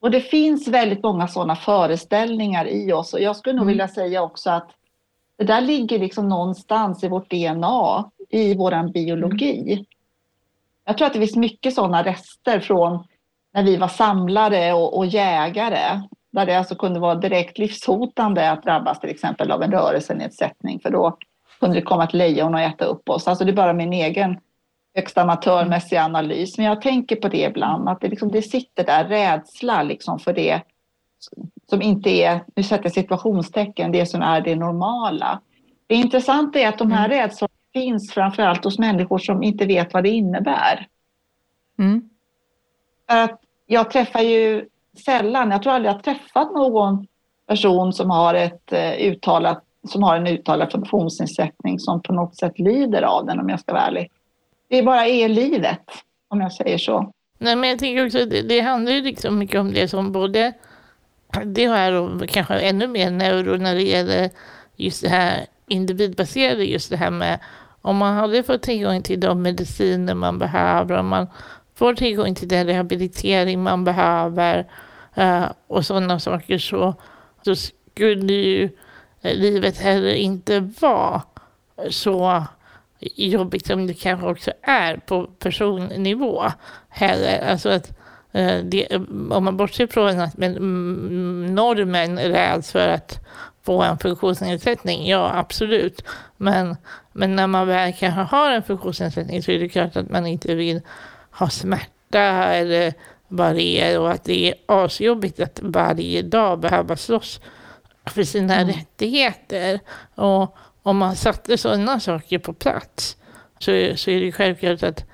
och 0.00 0.10
det 0.10 0.20
finns 0.20 0.68
väldigt 0.68 1.02
många 1.02 1.28
sådana 1.28 1.56
föreställningar 1.56 2.68
i 2.68 2.92
oss. 2.92 3.14
Och 3.14 3.20
jag 3.20 3.36
skulle 3.36 3.52
nog 3.52 3.62
mm. 3.62 3.72
vilja 3.72 3.88
säga 3.88 4.22
också 4.22 4.50
att 4.50 4.68
det 5.38 5.44
där 5.44 5.60
ligger 5.60 5.98
liksom 5.98 6.28
någonstans 6.28 7.04
i 7.04 7.08
vårt 7.08 7.30
DNA, 7.30 8.10
i 8.28 8.54
vår 8.54 8.92
biologi. 8.92 9.72
Mm. 9.72 9.84
Jag 10.84 10.98
tror 10.98 11.06
att 11.06 11.12
det 11.12 11.18
finns 11.18 11.36
mycket 11.36 11.74
sådana 11.74 12.04
rester 12.04 12.60
från 12.60 13.04
när 13.54 13.62
vi 13.62 13.76
var 13.76 13.88
samlare 13.88 14.72
och, 14.72 14.96
och 14.98 15.06
jägare 15.06 16.02
där 16.36 16.46
det 16.46 16.58
alltså 16.58 16.74
kunde 16.74 17.00
vara 17.00 17.14
direkt 17.14 17.58
livshotande 17.58 18.50
att 18.50 18.62
drabbas 18.62 19.00
till 19.00 19.10
exempel 19.10 19.50
av 19.50 19.62
en 19.62 19.72
rörelsenedsättning 19.72 20.80
för 20.80 20.90
då 20.90 21.18
kunde 21.60 21.76
det 21.76 21.82
komma 21.82 22.04
ett 22.04 22.14
lejon 22.14 22.54
och 22.54 22.60
äta 22.60 22.84
upp 22.84 23.08
oss. 23.08 23.28
Alltså 23.28 23.44
det 23.44 23.50
är 23.50 23.56
bara 23.56 23.72
min 23.72 23.92
egen 23.92 24.38
högst 24.94 25.18
amatörmässiga 25.18 26.04
analys. 26.04 26.58
Men 26.58 26.66
jag 26.66 26.82
tänker 26.82 27.16
på 27.16 27.28
det 27.28 27.42
ibland, 27.42 27.88
att 27.88 28.00
det, 28.00 28.08
liksom, 28.08 28.30
det 28.30 28.42
sitter 28.42 28.84
där 28.84 29.04
rädsla 29.04 29.82
liksom 29.82 30.18
för 30.18 30.32
det 30.32 30.62
som 31.70 31.82
inte 31.82 32.10
är, 32.10 32.44
nu 32.54 32.62
sätter 32.62 32.84
jag 32.84 32.92
situationstecken, 32.92 33.92
det 33.92 34.06
som 34.06 34.22
är 34.22 34.40
det 34.40 34.56
normala. 34.56 35.40
Det 35.86 35.94
intressanta 35.94 36.58
är 36.58 36.68
att 36.68 36.78
de 36.78 36.92
här 36.92 37.06
mm. 37.06 37.18
rädslorna 37.18 37.52
finns 37.72 38.12
framförallt 38.12 38.64
hos 38.64 38.78
människor 38.78 39.18
som 39.18 39.42
inte 39.42 39.66
vet 39.66 39.94
vad 39.94 40.02
det 40.02 40.10
innebär. 40.10 40.86
Mm. 41.78 42.10
Att 43.06 43.40
jag 43.66 43.90
träffar 43.90 44.20
ju 44.20 44.68
sällan, 44.98 45.50
jag 45.50 45.62
tror 45.62 45.72
aldrig 45.72 45.94
jag 45.94 46.02
träffat 46.02 46.52
någon 46.52 47.06
person 47.48 47.92
som 47.92 48.10
har, 48.10 48.34
ett, 48.34 48.72
eh, 48.72 48.92
uttalat, 48.92 49.62
som 49.88 50.02
har 50.02 50.16
en 50.16 50.26
uttalad 50.26 50.72
funktionsnedsättning 50.72 51.78
som 51.78 52.02
på 52.02 52.12
något 52.12 52.36
sätt 52.36 52.58
lider 52.58 53.02
av 53.02 53.26
den 53.26 53.40
om 53.40 53.48
jag 53.48 53.60
ska 53.60 53.72
vara 53.72 53.82
ärlig. 53.82 54.10
Det 54.68 54.82
bara 54.82 55.06
är 55.06 55.28
livet, 55.28 55.84
om 56.28 56.40
jag 56.40 56.52
säger 56.52 56.78
så. 56.78 57.12
Nej, 57.38 57.56
men 57.56 57.70
jag 57.70 57.78
tänker 57.78 58.06
också, 58.06 58.24
det, 58.24 58.42
det 58.42 58.60
handlar 58.60 58.92
ju 58.92 59.02
liksom 59.02 59.38
mycket 59.38 59.60
om 59.60 59.72
det 59.72 59.88
som 59.88 60.12
både 60.12 60.52
det 61.44 61.68
här 61.68 61.92
och 61.92 62.28
kanske 62.28 62.54
ännu 62.54 62.86
mer 62.86 63.10
neuro 63.10 63.56
när 63.56 63.74
det 63.74 63.82
gäller 63.82 64.30
just 64.76 65.02
det 65.02 65.08
här 65.08 65.46
individbaserade, 65.66 66.64
just 66.64 66.90
det 66.90 66.96
här 66.96 67.10
med 67.10 67.38
om 67.82 67.96
man 67.96 68.14
hade 68.14 68.42
fått 68.42 68.62
tillgång 68.62 69.02
till 69.02 69.20
de 69.20 69.42
mediciner 69.42 70.14
man 70.14 70.38
behöver, 70.38 70.98
om 70.98 71.08
man 71.08 71.26
får 71.74 71.94
tillgång 71.94 72.34
till 72.34 72.48
den 72.48 72.66
rehabilitering 72.66 73.62
man 73.62 73.84
behöver 73.84 74.66
Eh, 75.16 75.46
och 75.66 75.86
sådana 75.86 76.20
saker 76.20 76.58
så, 76.58 76.94
så 77.44 77.54
skulle 77.54 78.32
ju 78.32 78.64
eh, 79.22 79.34
livet 79.34 79.78
heller 79.78 80.14
inte 80.14 80.60
vara 80.80 81.22
så 81.90 82.44
jobbigt 83.16 83.66
som 83.66 83.86
det 83.86 83.94
kanske 83.94 84.26
också 84.26 84.52
är 84.62 84.96
på 84.96 85.26
personnivå 85.26 86.44
heller. 86.88 87.50
Alltså 87.50 87.68
att 87.68 87.98
eh, 88.32 88.58
det, 88.58 88.96
om 89.30 89.44
man 89.44 89.56
bortser 89.56 89.86
från 89.86 90.20
att 90.20 90.36
men, 90.36 90.56
mm, 90.56 91.54
normen 91.54 92.18
räds 92.18 92.72
för 92.72 92.88
att 92.88 93.20
få 93.62 93.82
en 93.82 93.98
funktionsnedsättning, 93.98 95.08
ja 95.08 95.30
absolut. 95.34 96.04
Men, 96.36 96.76
men 97.12 97.36
när 97.36 97.46
man 97.46 97.66
väl 97.66 97.92
kanske 97.92 98.36
har 98.36 98.50
en 98.50 98.62
funktionsnedsättning 98.62 99.42
så 99.42 99.50
är 99.50 99.58
det 99.58 99.68
klart 99.68 99.96
att 99.96 100.10
man 100.10 100.26
inte 100.26 100.54
vill 100.54 100.80
ha 101.30 101.48
smärta 101.48 102.20
eller 102.54 102.94
vad 103.28 103.54
det 103.54 103.80
är 103.80 104.00
och 104.00 104.10
att 104.10 104.24
det 104.24 104.48
är 104.48 104.54
asjobbigt 104.66 105.40
att 105.40 105.60
varje 105.62 106.22
dag 106.22 106.60
behöva 106.60 106.96
slåss 106.96 107.40
för 108.10 108.22
sina 108.22 108.54
mm. 108.54 108.74
rättigheter. 108.74 109.80
Och 110.14 110.56
om 110.82 110.96
man 110.96 111.16
satte 111.16 111.58
sådana 111.58 112.00
saker 112.00 112.38
på 112.38 112.52
plats 112.52 113.16
så, 113.58 113.70
så 113.96 114.10
är 114.10 114.20
det 114.20 114.32
självklart 114.32 114.82
att 114.82 115.04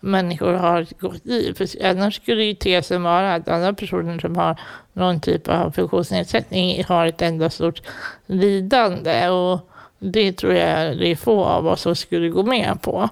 människor 0.00 0.52
har 0.52 0.80
ett 0.80 1.00
gott 1.00 1.26
liv. 1.26 1.54
För 1.54 1.86
annars 1.86 2.16
skulle 2.16 2.44
ju 2.44 2.54
tesen 2.54 3.02
vara 3.02 3.34
att 3.34 3.48
alla 3.48 3.72
personer 3.72 4.18
som 4.18 4.36
har 4.36 4.60
någon 4.92 5.20
typ 5.20 5.48
av 5.48 5.70
funktionsnedsättning 5.70 6.84
har 6.84 7.06
ett 7.06 7.22
enda 7.22 7.50
stort 7.50 7.82
lidande. 8.26 9.28
Och 9.28 9.68
det 9.98 10.32
tror 10.32 10.52
jag 10.52 10.98
det 10.98 11.08
är 11.08 11.16
få 11.16 11.44
av 11.44 11.66
oss 11.66 11.80
som 11.80 11.96
skulle 11.96 12.28
gå 12.28 12.42
med 12.42 12.82
på. 12.82 13.08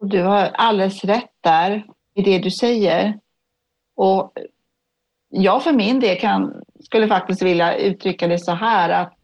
Du 0.00 0.22
har 0.22 0.50
alldeles 0.54 1.04
rätt 1.04 1.30
där 1.40 1.84
i 2.14 2.22
det 2.22 2.38
du 2.38 2.50
säger. 2.50 3.18
Och 3.94 4.32
jag 5.28 5.62
för 5.62 5.72
min 5.72 6.00
del 6.00 6.18
kan, 6.18 6.62
skulle 6.80 7.08
faktiskt 7.08 7.42
vilja 7.42 7.76
uttrycka 7.76 8.28
det 8.28 8.38
så 8.38 8.52
här 8.52 8.90
att, 8.90 9.14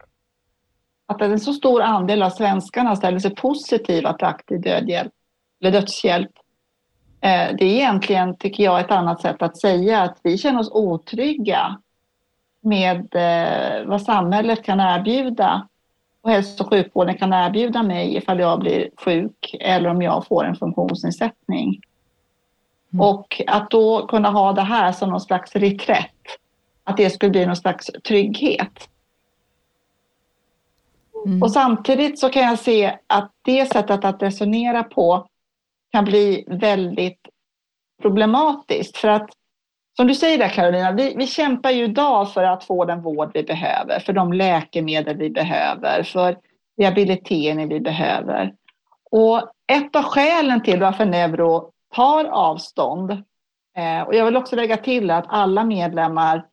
att 1.07 1.23
en 1.23 1.41
så 1.41 1.53
stor 1.53 1.83
andel 1.83 2.23
av 2.23 2.31
svenskarna 2.31 2.97
ställer 2.97 3.19
sig 3.19 3.35
positiva 3.35 4.13
till 4.13 4.27
aktiv 4.27 4.61
dödhjälp, 4.61 5.13
eller 5.61 5.73
dödshjälp 5.73 6.31
Eh, 7.21 7.55
det 7.59 7.65
är 7.65 7.75
egentligen, 7.75 8.37
tycker 8.37 8.65
jag, 8.65 8.81
ett 8.81 8.91
annat 8.91 9.21
sätt 9.21 9.43
att 9.43 9.61
säga 9.61 10.03
att 10.03 10.19
vi 10.23 10.39
känner 10.39 10.61
oss 10.61 10.71
otrygga 10.71 11.79
med 12.61 13.15
eh, 13.15 13.87
vad 13.87 14.03
samhället 14.03 14.65
kan 14.65 14.81
erbjuda 14.81 15.69
och 16.21 16.31
hälso 16.31 16.65
och 16.65 16.71
sjukvården 16.71 17.19
kan 17.19 17.33
erbjuda 17.33 17.83
mig 17.83 18.17
ifall 18.17 18.41
jag 18.41 18.61
blir 18.61 18.91
sjuk 19.05 19.57
eller 19.61 19.91
om 19.91 20.03
jag 20.03 20.27
får 20.27 20.45
en 20.45 20.57
funktionsnedsättning. 20.57 21.81
Mm. 22.92 23.07
Och 23.07 23.42
att 23.47 23.71
då 23.71 24.07
kunna 24.07 24.30
ha 24.30 24.52
det 24.52 24.62
här 24.62 24.92
som 24.92 25.11
någon 25.11 25.21
slags 25.21 25.57
reträtt, 25.57 26.11
att 26.85 26.97
det 26.97 27.11
skulle 27.11 27.31
bli 27.31 27.46
någon 27.46 27.57
slags 27.57 27.87
trygghet. 27.87 28.88
Mm. 31.27 31.42
Och 31.42 31.51
samtidigt 31.51 32.18
så 32.18 32.29
kan 32.29 32.42
jag 32.42 32.59
se 32.59 32.98
att 33.07 33.33
det 33.42 33.72
sättet 33.72 34.05
att 34.05 34.22
resonera 34.22 34.83
på 34.83 35.29
kan 35.92 36.05
bli 36.05 36.44
väldigt 36.46 37.29
problematiskt. 38.03 38.96
För 38.96 39.09
att, 39.09 39.31
som 39.96 40.07
du 40.07 40.14
säger 40.14 40.38
där 40.38 40.48
Carolina, 40.48 40.92
vi, 40.92 41.14
vi 41.16 41.27
kämpar 41.27 41.70
ju 41.70 41.85
idag 41.85 42.33
för 42.33 42.44
att 42.44 42.64
få 42.64 42.85
den 42.85 43.03
vård 43.03 43.31
vi 43.35 43.42
behöver, 43.42 44.01
för 44.01 44.12
de 44.12 44.33
läkemedel 44.33 45.16
vi 45.16 45.31
behöver, 45.31 46.03
för 46.03 46.38
rehabilitering 46.81 47.68
vi 47.68 47.81
behöver. 47.81 48.55
Och 49.11 49.38
ett 49.72 49.96
av 49.96 50.03
skälen 50.03 50.62
till 50.62 50.81
varför 50.81 51.05
Neuro 51.05 51.72
tar 51.94 52.24
avstånd, 52.24 53.11
eh, 53.77 54.03
och 54.07 54.14
jag 54.14 54.24
vill 54.24 54.37
också 54.37 54.57
lägga 54.57 54.77
till 54.77 55.11
att 55.11 55.24
alla 55.29 55.64
medlemmar 55.64 56.46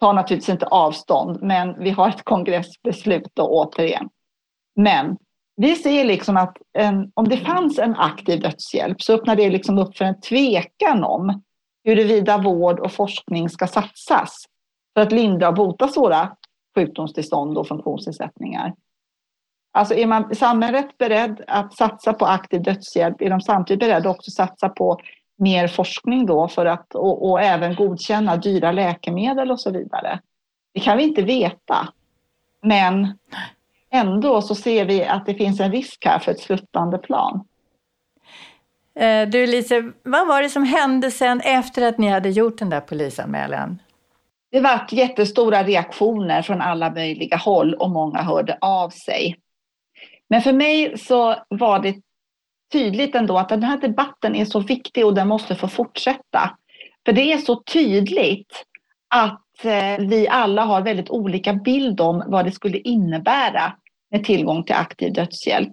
tar 0.00 0.12
naturligtvis 0.12 0.48
inte 0.48 0.66
avstånd, 0.66 1.42
men 1.42 1.82
vi 1.82 1.90
har 1.90 2.08
ett 2.08 2.24
kongressbeslut 2.24 3.30
då 3.34 3.48
återigen. 3.48 4.08
Men 4.76 5.16
vi 5.56 5.74
ser 5.74 6.04
liksom 6.04 6.36
att 6.36 6.56
en, 6.78 7.12
om 7.14 7.28
det 7.28 7.36
fanns 7.36 7.78
en 7.78 7.94
aktiv 7.94 8.40
dödshjälp 8.40 9.02
så 9.02 9.12
öppnar 9.12 9.36
det 9.36 9.50
liksom 9.50 9.78
upp 9.78 9.96
för 9.96 10.04
en 10.04 10.20
tvekan 10.20 11.04
om 11.04 11.42
huruvida 11.84 12.38
vård 12.38 12.80
och 12.80 12.92
forskning 12.92 13.48
ska 13.48 13.66
satsas 13.66 14.44
för 14.94 15.00
att 15.00 15.12
lindra 15.12 15.48
och 15.48 15.54
bota 15.54 15.88
svåra 15.88 16.36
sjukdomstillstånd 16.74 17.58
och 17.58 17.68
funktionsnedsättningar. 17.68 18.74
Alltså 19.72 19.94
är 19.94 20.06
man 20.06 20.34
samhället 20.34 20.98
beredd 20.98 21.44
att 21.46 21.76
satsa 21.76 22.12
på 22.12 22.26
aktiv 22.26 22.62
dödshjälp 22.62 23.22
är 23.22 23.30
de 23.30 23.40
samtidigt 23.40 23.80
beredda 23.80 24.10
också 24.10 24.28
att 24.28 24.48
satsa 24.48 24.68
på 24.68 25.00
mer 25.38 25.68
forskning 25.68 26.26
då 26.26 26.48
för 26.48 26.66
att 26.66 26.94
och, 26.94 27.30
och 27.30 27.40
även 27.40 27.74
godkänna 27.74 28.36
dyra 28.36 28.72
läkemedel 28.72 29.50
och 29.50 29.60
så 29.60 29.70
vidare. 29.70 30.20
Det 30.74 30.80
kan 30.80 30.96
vi 30.96 31.04
inte 31.04 31.22
veta. 31.22 31.88
Men 32.62 33.18
ändå 33.90 34.42
så 34.42 34.54
ser 34.54 34.84
vi 34.84 35.04
att 35.04 35.26
det 35.26 35.34
finns 35.34 35.60
en 35.60 35.72
risk 35.72 36.04
här 36.04 36.18
för 36.18 36.32
ett 36.32 36.40
sluttande 36.40 36.98
plan. 36.98 37.44
Eh, 38.94 39.28
du 39.28 39.46
Lise, 39.46 39.92
vad 40.02 40.28
var 40.28 40.42
det 40.42 40.48
som 40.48 40.64
hände 40.64 41.10
sen 41.10 41.40
efter 41.40 41.88
att 41.88 41.98
ni 41.98 42.08
hade 42.08 42.30
gjort 42.30 42.58
den 42.58 42.70
där 42.70 42.80
polisanmälan? 42.80 43.78
Det 44.50 44.60
var 44.60 44.86
jättestora 44.90 45.62
reaktioner 45.62 46.42
från 46.42 46.60
alla 46.60 46.90
möjliga 46.90 47.36
håll 47.36 47.74
och 47.74 47.90
många 47.90 48.22
hörde 48.22 48.58
av 48.60 48.90
sig. 48.90 49.36
Men 50.30 50.42
för 50.42 50.52
mig 50.52 50.98
så 50.98 51.36
var 51.48 51.78
det 51.78 51.96
tydligt 52.72 53.14
ändå 53.14 53.38
att 53.38 53.48
den 53.48 53.62
här 53.62 53.80
debatten 53.80 54.36
är 54.36 54.44
så 54.44 54.60
viktig 54.60 55.06
och 55.06 55.14
den 55.14 55.28
måste 55.28 55.54
få 55.54 55.68
fortsätta. 55.68 56.56
För 57.06 57.12
det 57.12 57.32
är 57.32 57.38
så 57.38 57.62
tydligt 57.62 58.64
att 59.14 59.64
eh, 59.64 60.06
vi 60.06 60.28
alla 60.28 60.64
har 60.64 60.82
väldigt 60.82 61.10
olika 61.10 61.52
bild 61.52 62.00
om 62.00 62.24
vad 62.26 62.44
det 62.44 62.52
skulle 62.52 62.78
innebära 62.78 63.72
med 64.10 64.24
tillgång 64.24 64.64
till 64.64 64.74
aktiv 64.74 65.12
dödshjälp. 65.12 65.72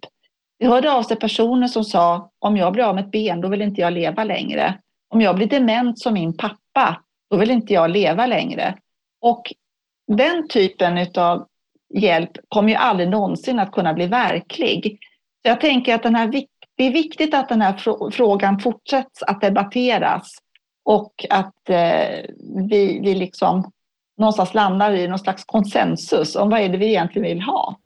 Det 0.59 0.67
hörde 0.67 0.91
av 0.91 1.03
sig 1.03 1.17
personer 1.17 1.67
som 1.67 1.83
sa 1.83 2.31
om 2.39 2.57
jag 2.57 2.73
blir 2.73 2.83
av 2.83 2.95
med 2.95 3.05
ett 3.05 3.11
ben, 3.11 3.41
då 3.41 3.47
vill 3.47 3.61
inte 3.61 3.81
jag 3.81 3.93
leva 3.93 4.23
längre. 4.23 4.79
Om 5.09 5.21
jag 5.21 5.35
blir 5.35 5.47
dement 5.47 5.99
som 5.99 6.13
min 6.13 6.37
pappa, 6.37 7.01
då 7.29 7.37
vill 7.37 7.51
inte 7.51 7.73
jag 7.73 7.91
leva 7.91 8.25
längre. 8.25 8.77
Och 9.21 9.53
den 10.07 10.47
typen 10.47 11.07
av 11.15 11.47
hjälp 11.93 12.31
kommer 12.47 12.69
ju 12.69 12.75
aldrig 12.75 13.09
någonsin 13.09 13.59
att 13.59 13.71
kunna 13.71 13.93
bli 13.93 14.07
verklig. 14.07 14.97
Så 15.41 15.49
jag 15.49 15.61
tänker 15.61 15.95
att 15.95 16.03
den 16.03 16.15
här, 16.15 16.27
det 16.75 16.83
är 16.83 16.91
viktigt 16.91 17.33
att 17.33 17.49
den 17.49 17.61
här 17.61 18.09
frågan 18.11 18.59
fortsätts 18.59 19.23
att 19.23 19.41
debatteras 19.41 20.37
och 20.85 21.25
att 21.29 21.69
eh, 21.69 22.25
vi, 22.69 22.99
vi 23.03 23.15
liksom 23.15 23.71
någonstans 24.17 24.53
landar 24.53 24.91
i 24.91 25.07
någon 25.07 25.19
slags 25.19 25.45
konsensus 25.45 26.35
om 26.35 26.49
vad 26.49 26.59
är 26.59 26.69
det 26.69 26.77
vi 26.77 26.87
egentligen 26.87 27.27
vill 27.27 27.41
ha. 27.41 27.77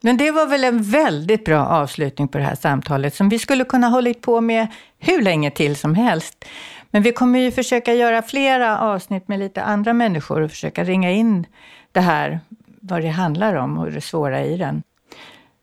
Men 0.00 0.16
det 0.16 0.30
var 0.30 0.46
väl 0.46 0.64
en 0.64 0.82
väldigt 0.82 1.44
bra 1.44 1.66
avslutning 1.66 2.28
på 2.28 2.38
det 2.38 2.44
här 2.44 2.54
samtalet 2.54 3.14
som 3.14 3.28
vi 3.28 3.38
skulle 3.38 3.64
kunna 3.64 3.88
hållit 3.88 4.20
på 4.20 4.40
med 4.40 4.66
hur 4.98 5.22
länge 5.22 5.50
till 5.50 5.76
som 5.76 5.94
helst. 5.94 6.44
Men 6.90 7.02
vi 7.02 7.12
kommer 7.12 7.38
ju 7.38 7.50
försöka 7.50 7.94
göra 7.94 8.22
flera 8.22 8.78
avsnitt 8.78 9.28
med 9.28 9.38
lite 9.38 9.62
andra 9.62 9.92
människor 9.92 10.40
och 10.40 10.50
försöka 10.50 10.84
ringa 10.84 11.10
in 11.10 11.46
det 11.92 12.00
här, 12.00 12.40
vad 12.82 13.02
det 13.02 13.08
handlar 13.08 13.54
om 13.54 13.78
och 13.78 13.92
det 13.92 14.00
svåra 14.00 14.44
i 14.44 14.56
den. 14.56 14.82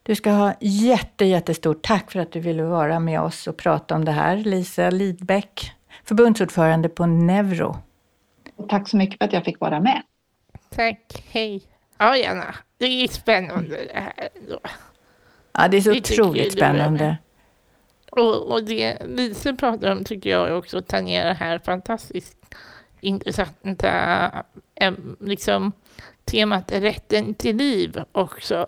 Du 0.04 0.16
ska 0.16 0.32
ha 0.32 0.54
jätte, 0.60 1.26
jättestort 1.26 1.82
tack 1.82 2.12
för 2.12 2.20
att 2.20 2.32
du 2.32 2.40
ville 2.40 2.64
vara 2.64 3.00
med 3.00 3.22
oss 3.22 3.48
och 3.48 3.58
prata 3.58 3.96
om 3.96 4.06
det 4.06 4.12
här. 4.12 4.38
Lisa 4.38 4.90
Lidbeck, 4.90 5.72
förbundsordförande 6.04 6.90
på 6.90 7.06
Neuro. 7.06 7.78
tack 8.70 8.90
så 8.90 8.98
mycket 8.98 9.18
för 9.18 9.26
att 9.26 9.34
jag 9.34 9.46
fick 9.46 9.60
vara 9.60 9.80
med. 9.80 10.02
Tack, 10.70 11.24
hej. 11.30 11.62
Ja, 11.98 12.18
gärna. 12.18 12.56
Det 12.78 12.86
är 12.86 13.08
spännande 13.08 13.78
det 13.94 14.00
här. 14.00 14.30
Ja, 15.52 15.68
det 15.68 15.78
är 15.78 15.82
så 15.82 15.92
det 15.92 16.00
otroligt 16.00 16.54
spännande. 16.54 17.18
Och, 18.12 18.52
och 18.52 18.64
det 18.64 18.98
Lise 19.06 19.54
pratar 19.54 19.92
om 19.92 20.04
tycker 20.04 20.30
jag 20.30 20.58
också 20.58 20.82
tangerar 20.82 21.34
här 21.34 21.60
fantastiskt 21.60 22.56
intressanta 23.02 24.32
liksom, 25.20 25.72
temat 26.32 26.72
rätten 26.72 27.34
till 27.34 27.56
liv 27.56 28.04
också. 28.12 28.66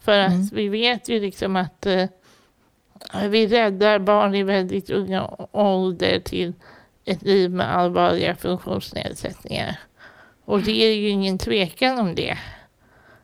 För 0.00 0.18
att 0.18 0.32
mm. 0.32 0.48
vi 0.52 0.68
vet 0.68 1.08
ju 1.08 1.20
liksom 1.20 1.56
att 1.56 1.86
äh, 1.86 2.08
vi 3.28 3.46
räddar 3.46 3.98
barn 3.98 4.34
i 4.34 4.42
väldigt 4.42 4.90
unga 4.90 5.30
ålder 5.52 6.20
till 6.20 6.52
ett 7.04 7.22
liv 7.22 7.50
med 7.50 7.76
allvarliga 7.76 8.34
funktionsnedsättningar. 8.34 9.76
Och 10.44 10.62
det 10.62 10.84
är 10.84 10.94
ju 10.94 11.08
ingen 11.08 11.38
tvekan 11.38 11.98
om 11.98 12.14
det. 12.14 12.38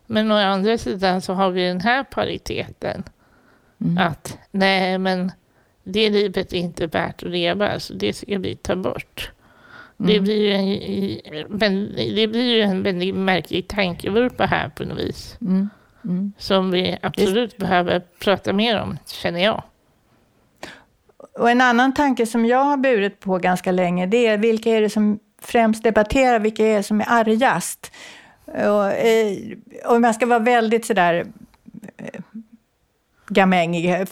Men 0.06 0.32
å 0.32 0.34
andra 0.34 0.78
sidan 0.78 1.20
så 1.20 1.32
har 1.32 1.50
vi 1.50 1.68
den 1.68 1.80
här 1.80 2.04
pariteten. 2.04 3.02
Mm. 3.80 3.98
Att 3.98 4.38
nej, 4.50 4.98
men 4.98 5.32
det 5.82 6.10
livet 6.10 6.52
är 6.52 6.56
inte 6.56 6.86
värt 6.86 7.22
att 7.22 7.30
leva, 7.30 7.80
så 7.80 7.94
det 7.94 8.12
ska 8.12 8.38
vi 8.38 8.56
ta 8.56 8.76
bort. 8.76 9.30
Mm. 10.00 10.12
Det, 10.12 10.20
blir 10.20 10.52
en, 10.52 11.46
men 11.48 11.92
det 11.96 12.26
blir 12.26 12.56
ju 12.56 12.62
en 12.62 12.82
väldigt 12.82 13.14
märklig 13.14 13.68
tankevurpa 13.68 14.46
här 14.46 14.68
på 14.68 14.84
något 14.84 14.98
vis. 14.98 15.38
Mm. 15.40 15.68
Mm. 16.04 16.32
Som 16.38 16.70
vi 16.70 16.98
absolut 17.02 17.50
Just. 17.50 17.56
behöver 17.56 18.02
prata 18.18 18.52
mer 18.52 18.80
om, 18.80 18.98
känner 19.06 19.44
jag. 19.44 19.62
Och 21.38 21.50
en 21.50 21.60
annan 21.60 21.94
tanke 21.94 22.26
som 22.26 22.46
jag 22.46 22.64
har 22.64 22.76
burit 22.76 23.20
på 23.20 23.38
ganska 23.38 23.72
länge, 23.72 24.06
det 24.06 24.26
är 24.26 24.38
vilka 24.38 24.70
är 24.70 24.80
det 24.80 24.90
som 24.90 25.18
främst 25.42 25.82
debatterar, 25.82 26.38
vilka 26.38 26.66
är 26.66 26.76
det 26.76 26.82
som 26.82 27.00
är 27.00 27.06
argast? 27.08 27.92
Och, 28.44 28.92
eh, 28.92 29.36
om 29.84 30.04
jag 30.04 30.14
ska 30.14 30.26
vara 30.26 30.38
väldigt 30.38 30.86
sådär 30.86 31.26
gamängig, 33.28 34.06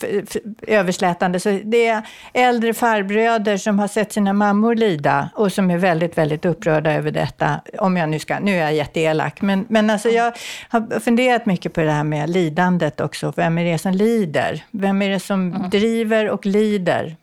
överslätande. 0.66 1.40
Så 1.40 1.60
det 1.64 1.86
är 1.86 2.02
äldre 2.32 2.74
farbröder 2.74 3.56
som 3.56 3.78
har 3.78 3.88
sett 3.88 4.12
sina 4.12 4.32
mammor 4.32 4.74
lida 4.74 5.30
och 5.34 5.52
som 5.52 5.70
är 5.70 5.78
väldigt, 5.78 6.18
väldigt 6.18 6.44
upprörda 6.44 6.92
över 6.92 7.10
detta. 7.10 7.60
Om 7.78 7.96
jag 7.96 8.08
nu 8.08 8.18
ska, 8.18 8.38
nu 8.38 8.56
är 8.56 8.62
jag 8.62 8.74
jätteelak, 8.74 9.40
men, 9.40 9.66
men 9.68 9.90
alltså 9.90 10.08
jag 10.08 10.32
har 10.68 11.00
funderat 11.00 11.46
mycket 11.46 11.72
på 11.72 11.80
det 11.80 11.92
här 11.92 12.04
med 12.04 12.30
lidandet 12.30 13.00
också. 13.00 13.32
Vem 13.36 13.58
är 13.58 13.64
det 13.64 13.78
som 13.78 13.92
lider? 13.92 14.64
Vem 14.70 15.02
är 15.02 15.10
det 15.10 15.20
som 15.20 15.52
mm. 15.52 15.70
driver 15.70 16.30
och 16.30 16.46
lider? 16.46 17.16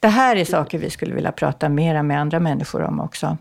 Det 0.00 0.08
här 0.08 0.36
är 0.36 0.44
saker 0.44 0.78
vi 0.78 0.90
skulle 0.90 1.14
vilja 1.14 1.32
prata 1.32 1.68
mera 1.68 2.02
med 2.02 2.20
andra 2.20 2.40
människor 2.40 2.82
om 2.82 3.00
också. 3.00 3.36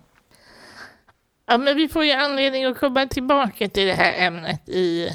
Ja, 1.47 1.57
men 1.57 1.75
vi 1.75 1.87
får 1.87 2.05
ju 2.05 2.11
anledning 2.11 2.65
att 2.65 2.79
komma 2.79 3.05
tillbaka 3.05 3.69
till 3.69 3.87
det 3.87 3.93
här 3.93 4.13
ämnet 4.17 4.69
i, 4.69 5.09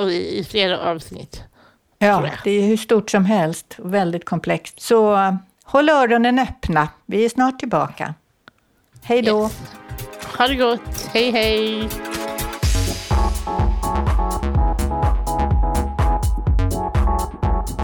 i, 0.00 0.38
i 0.38 0.44
flera 0.44 0.80
avsnitt. 0.80 1.42
Ja, 1.98 2.30
det 2.44 2.50
är 2.50 2.62
hur 2.62 2.76
stort 2.76 3.10
som 3.10 3.24
helst 3.24 3.76
och 3.78 3.94
väldigt 3.94 4.24
komplext. 4.24 4.80
Så 4.80 5.36
håll 5.64 5.88
öronen 5.88 6.38
öppna. 6.38 6.88
Vi 7.06 7.24
är 7.24 7.28
snart 7.28 7.58
tillbaka. 7.58 8.14
Hej 9.02 9.22
då! 9.22 9.42
Yes. 9.42 9.58
Ha 10.38 10.48
det 10.48 10.54
gott. 10.54 11.08
Hej, 11.12 11.30
hej! 11.30 11.88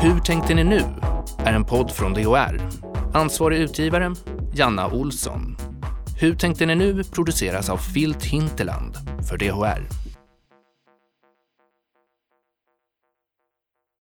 Hur 0.03 0.21
tänkte 0.21 0.55
ni 0.55 0.65
nu? 0.65 0.83
är 1.45 1.53
en 1.53 1.65
podd 1.65 1.91
från 1.91 2.15
DHR. 2.15 2.61
Ansvarig 3.15 3.59
utgivare, 3.59 4.15
Janna 4.55 4.89
Olsson. 4.89 5.57
Hur 6.21 6.35
tänkte 6.35 6.67
ni 6.67 6.75
nu 6.75 7.05
produceras 7.05 7.69
av 7.69 7.77
Filt 7.77 8.25
Hinterland 8.25 8.97
för 9.29 9.37
DHR. 9.37 10.04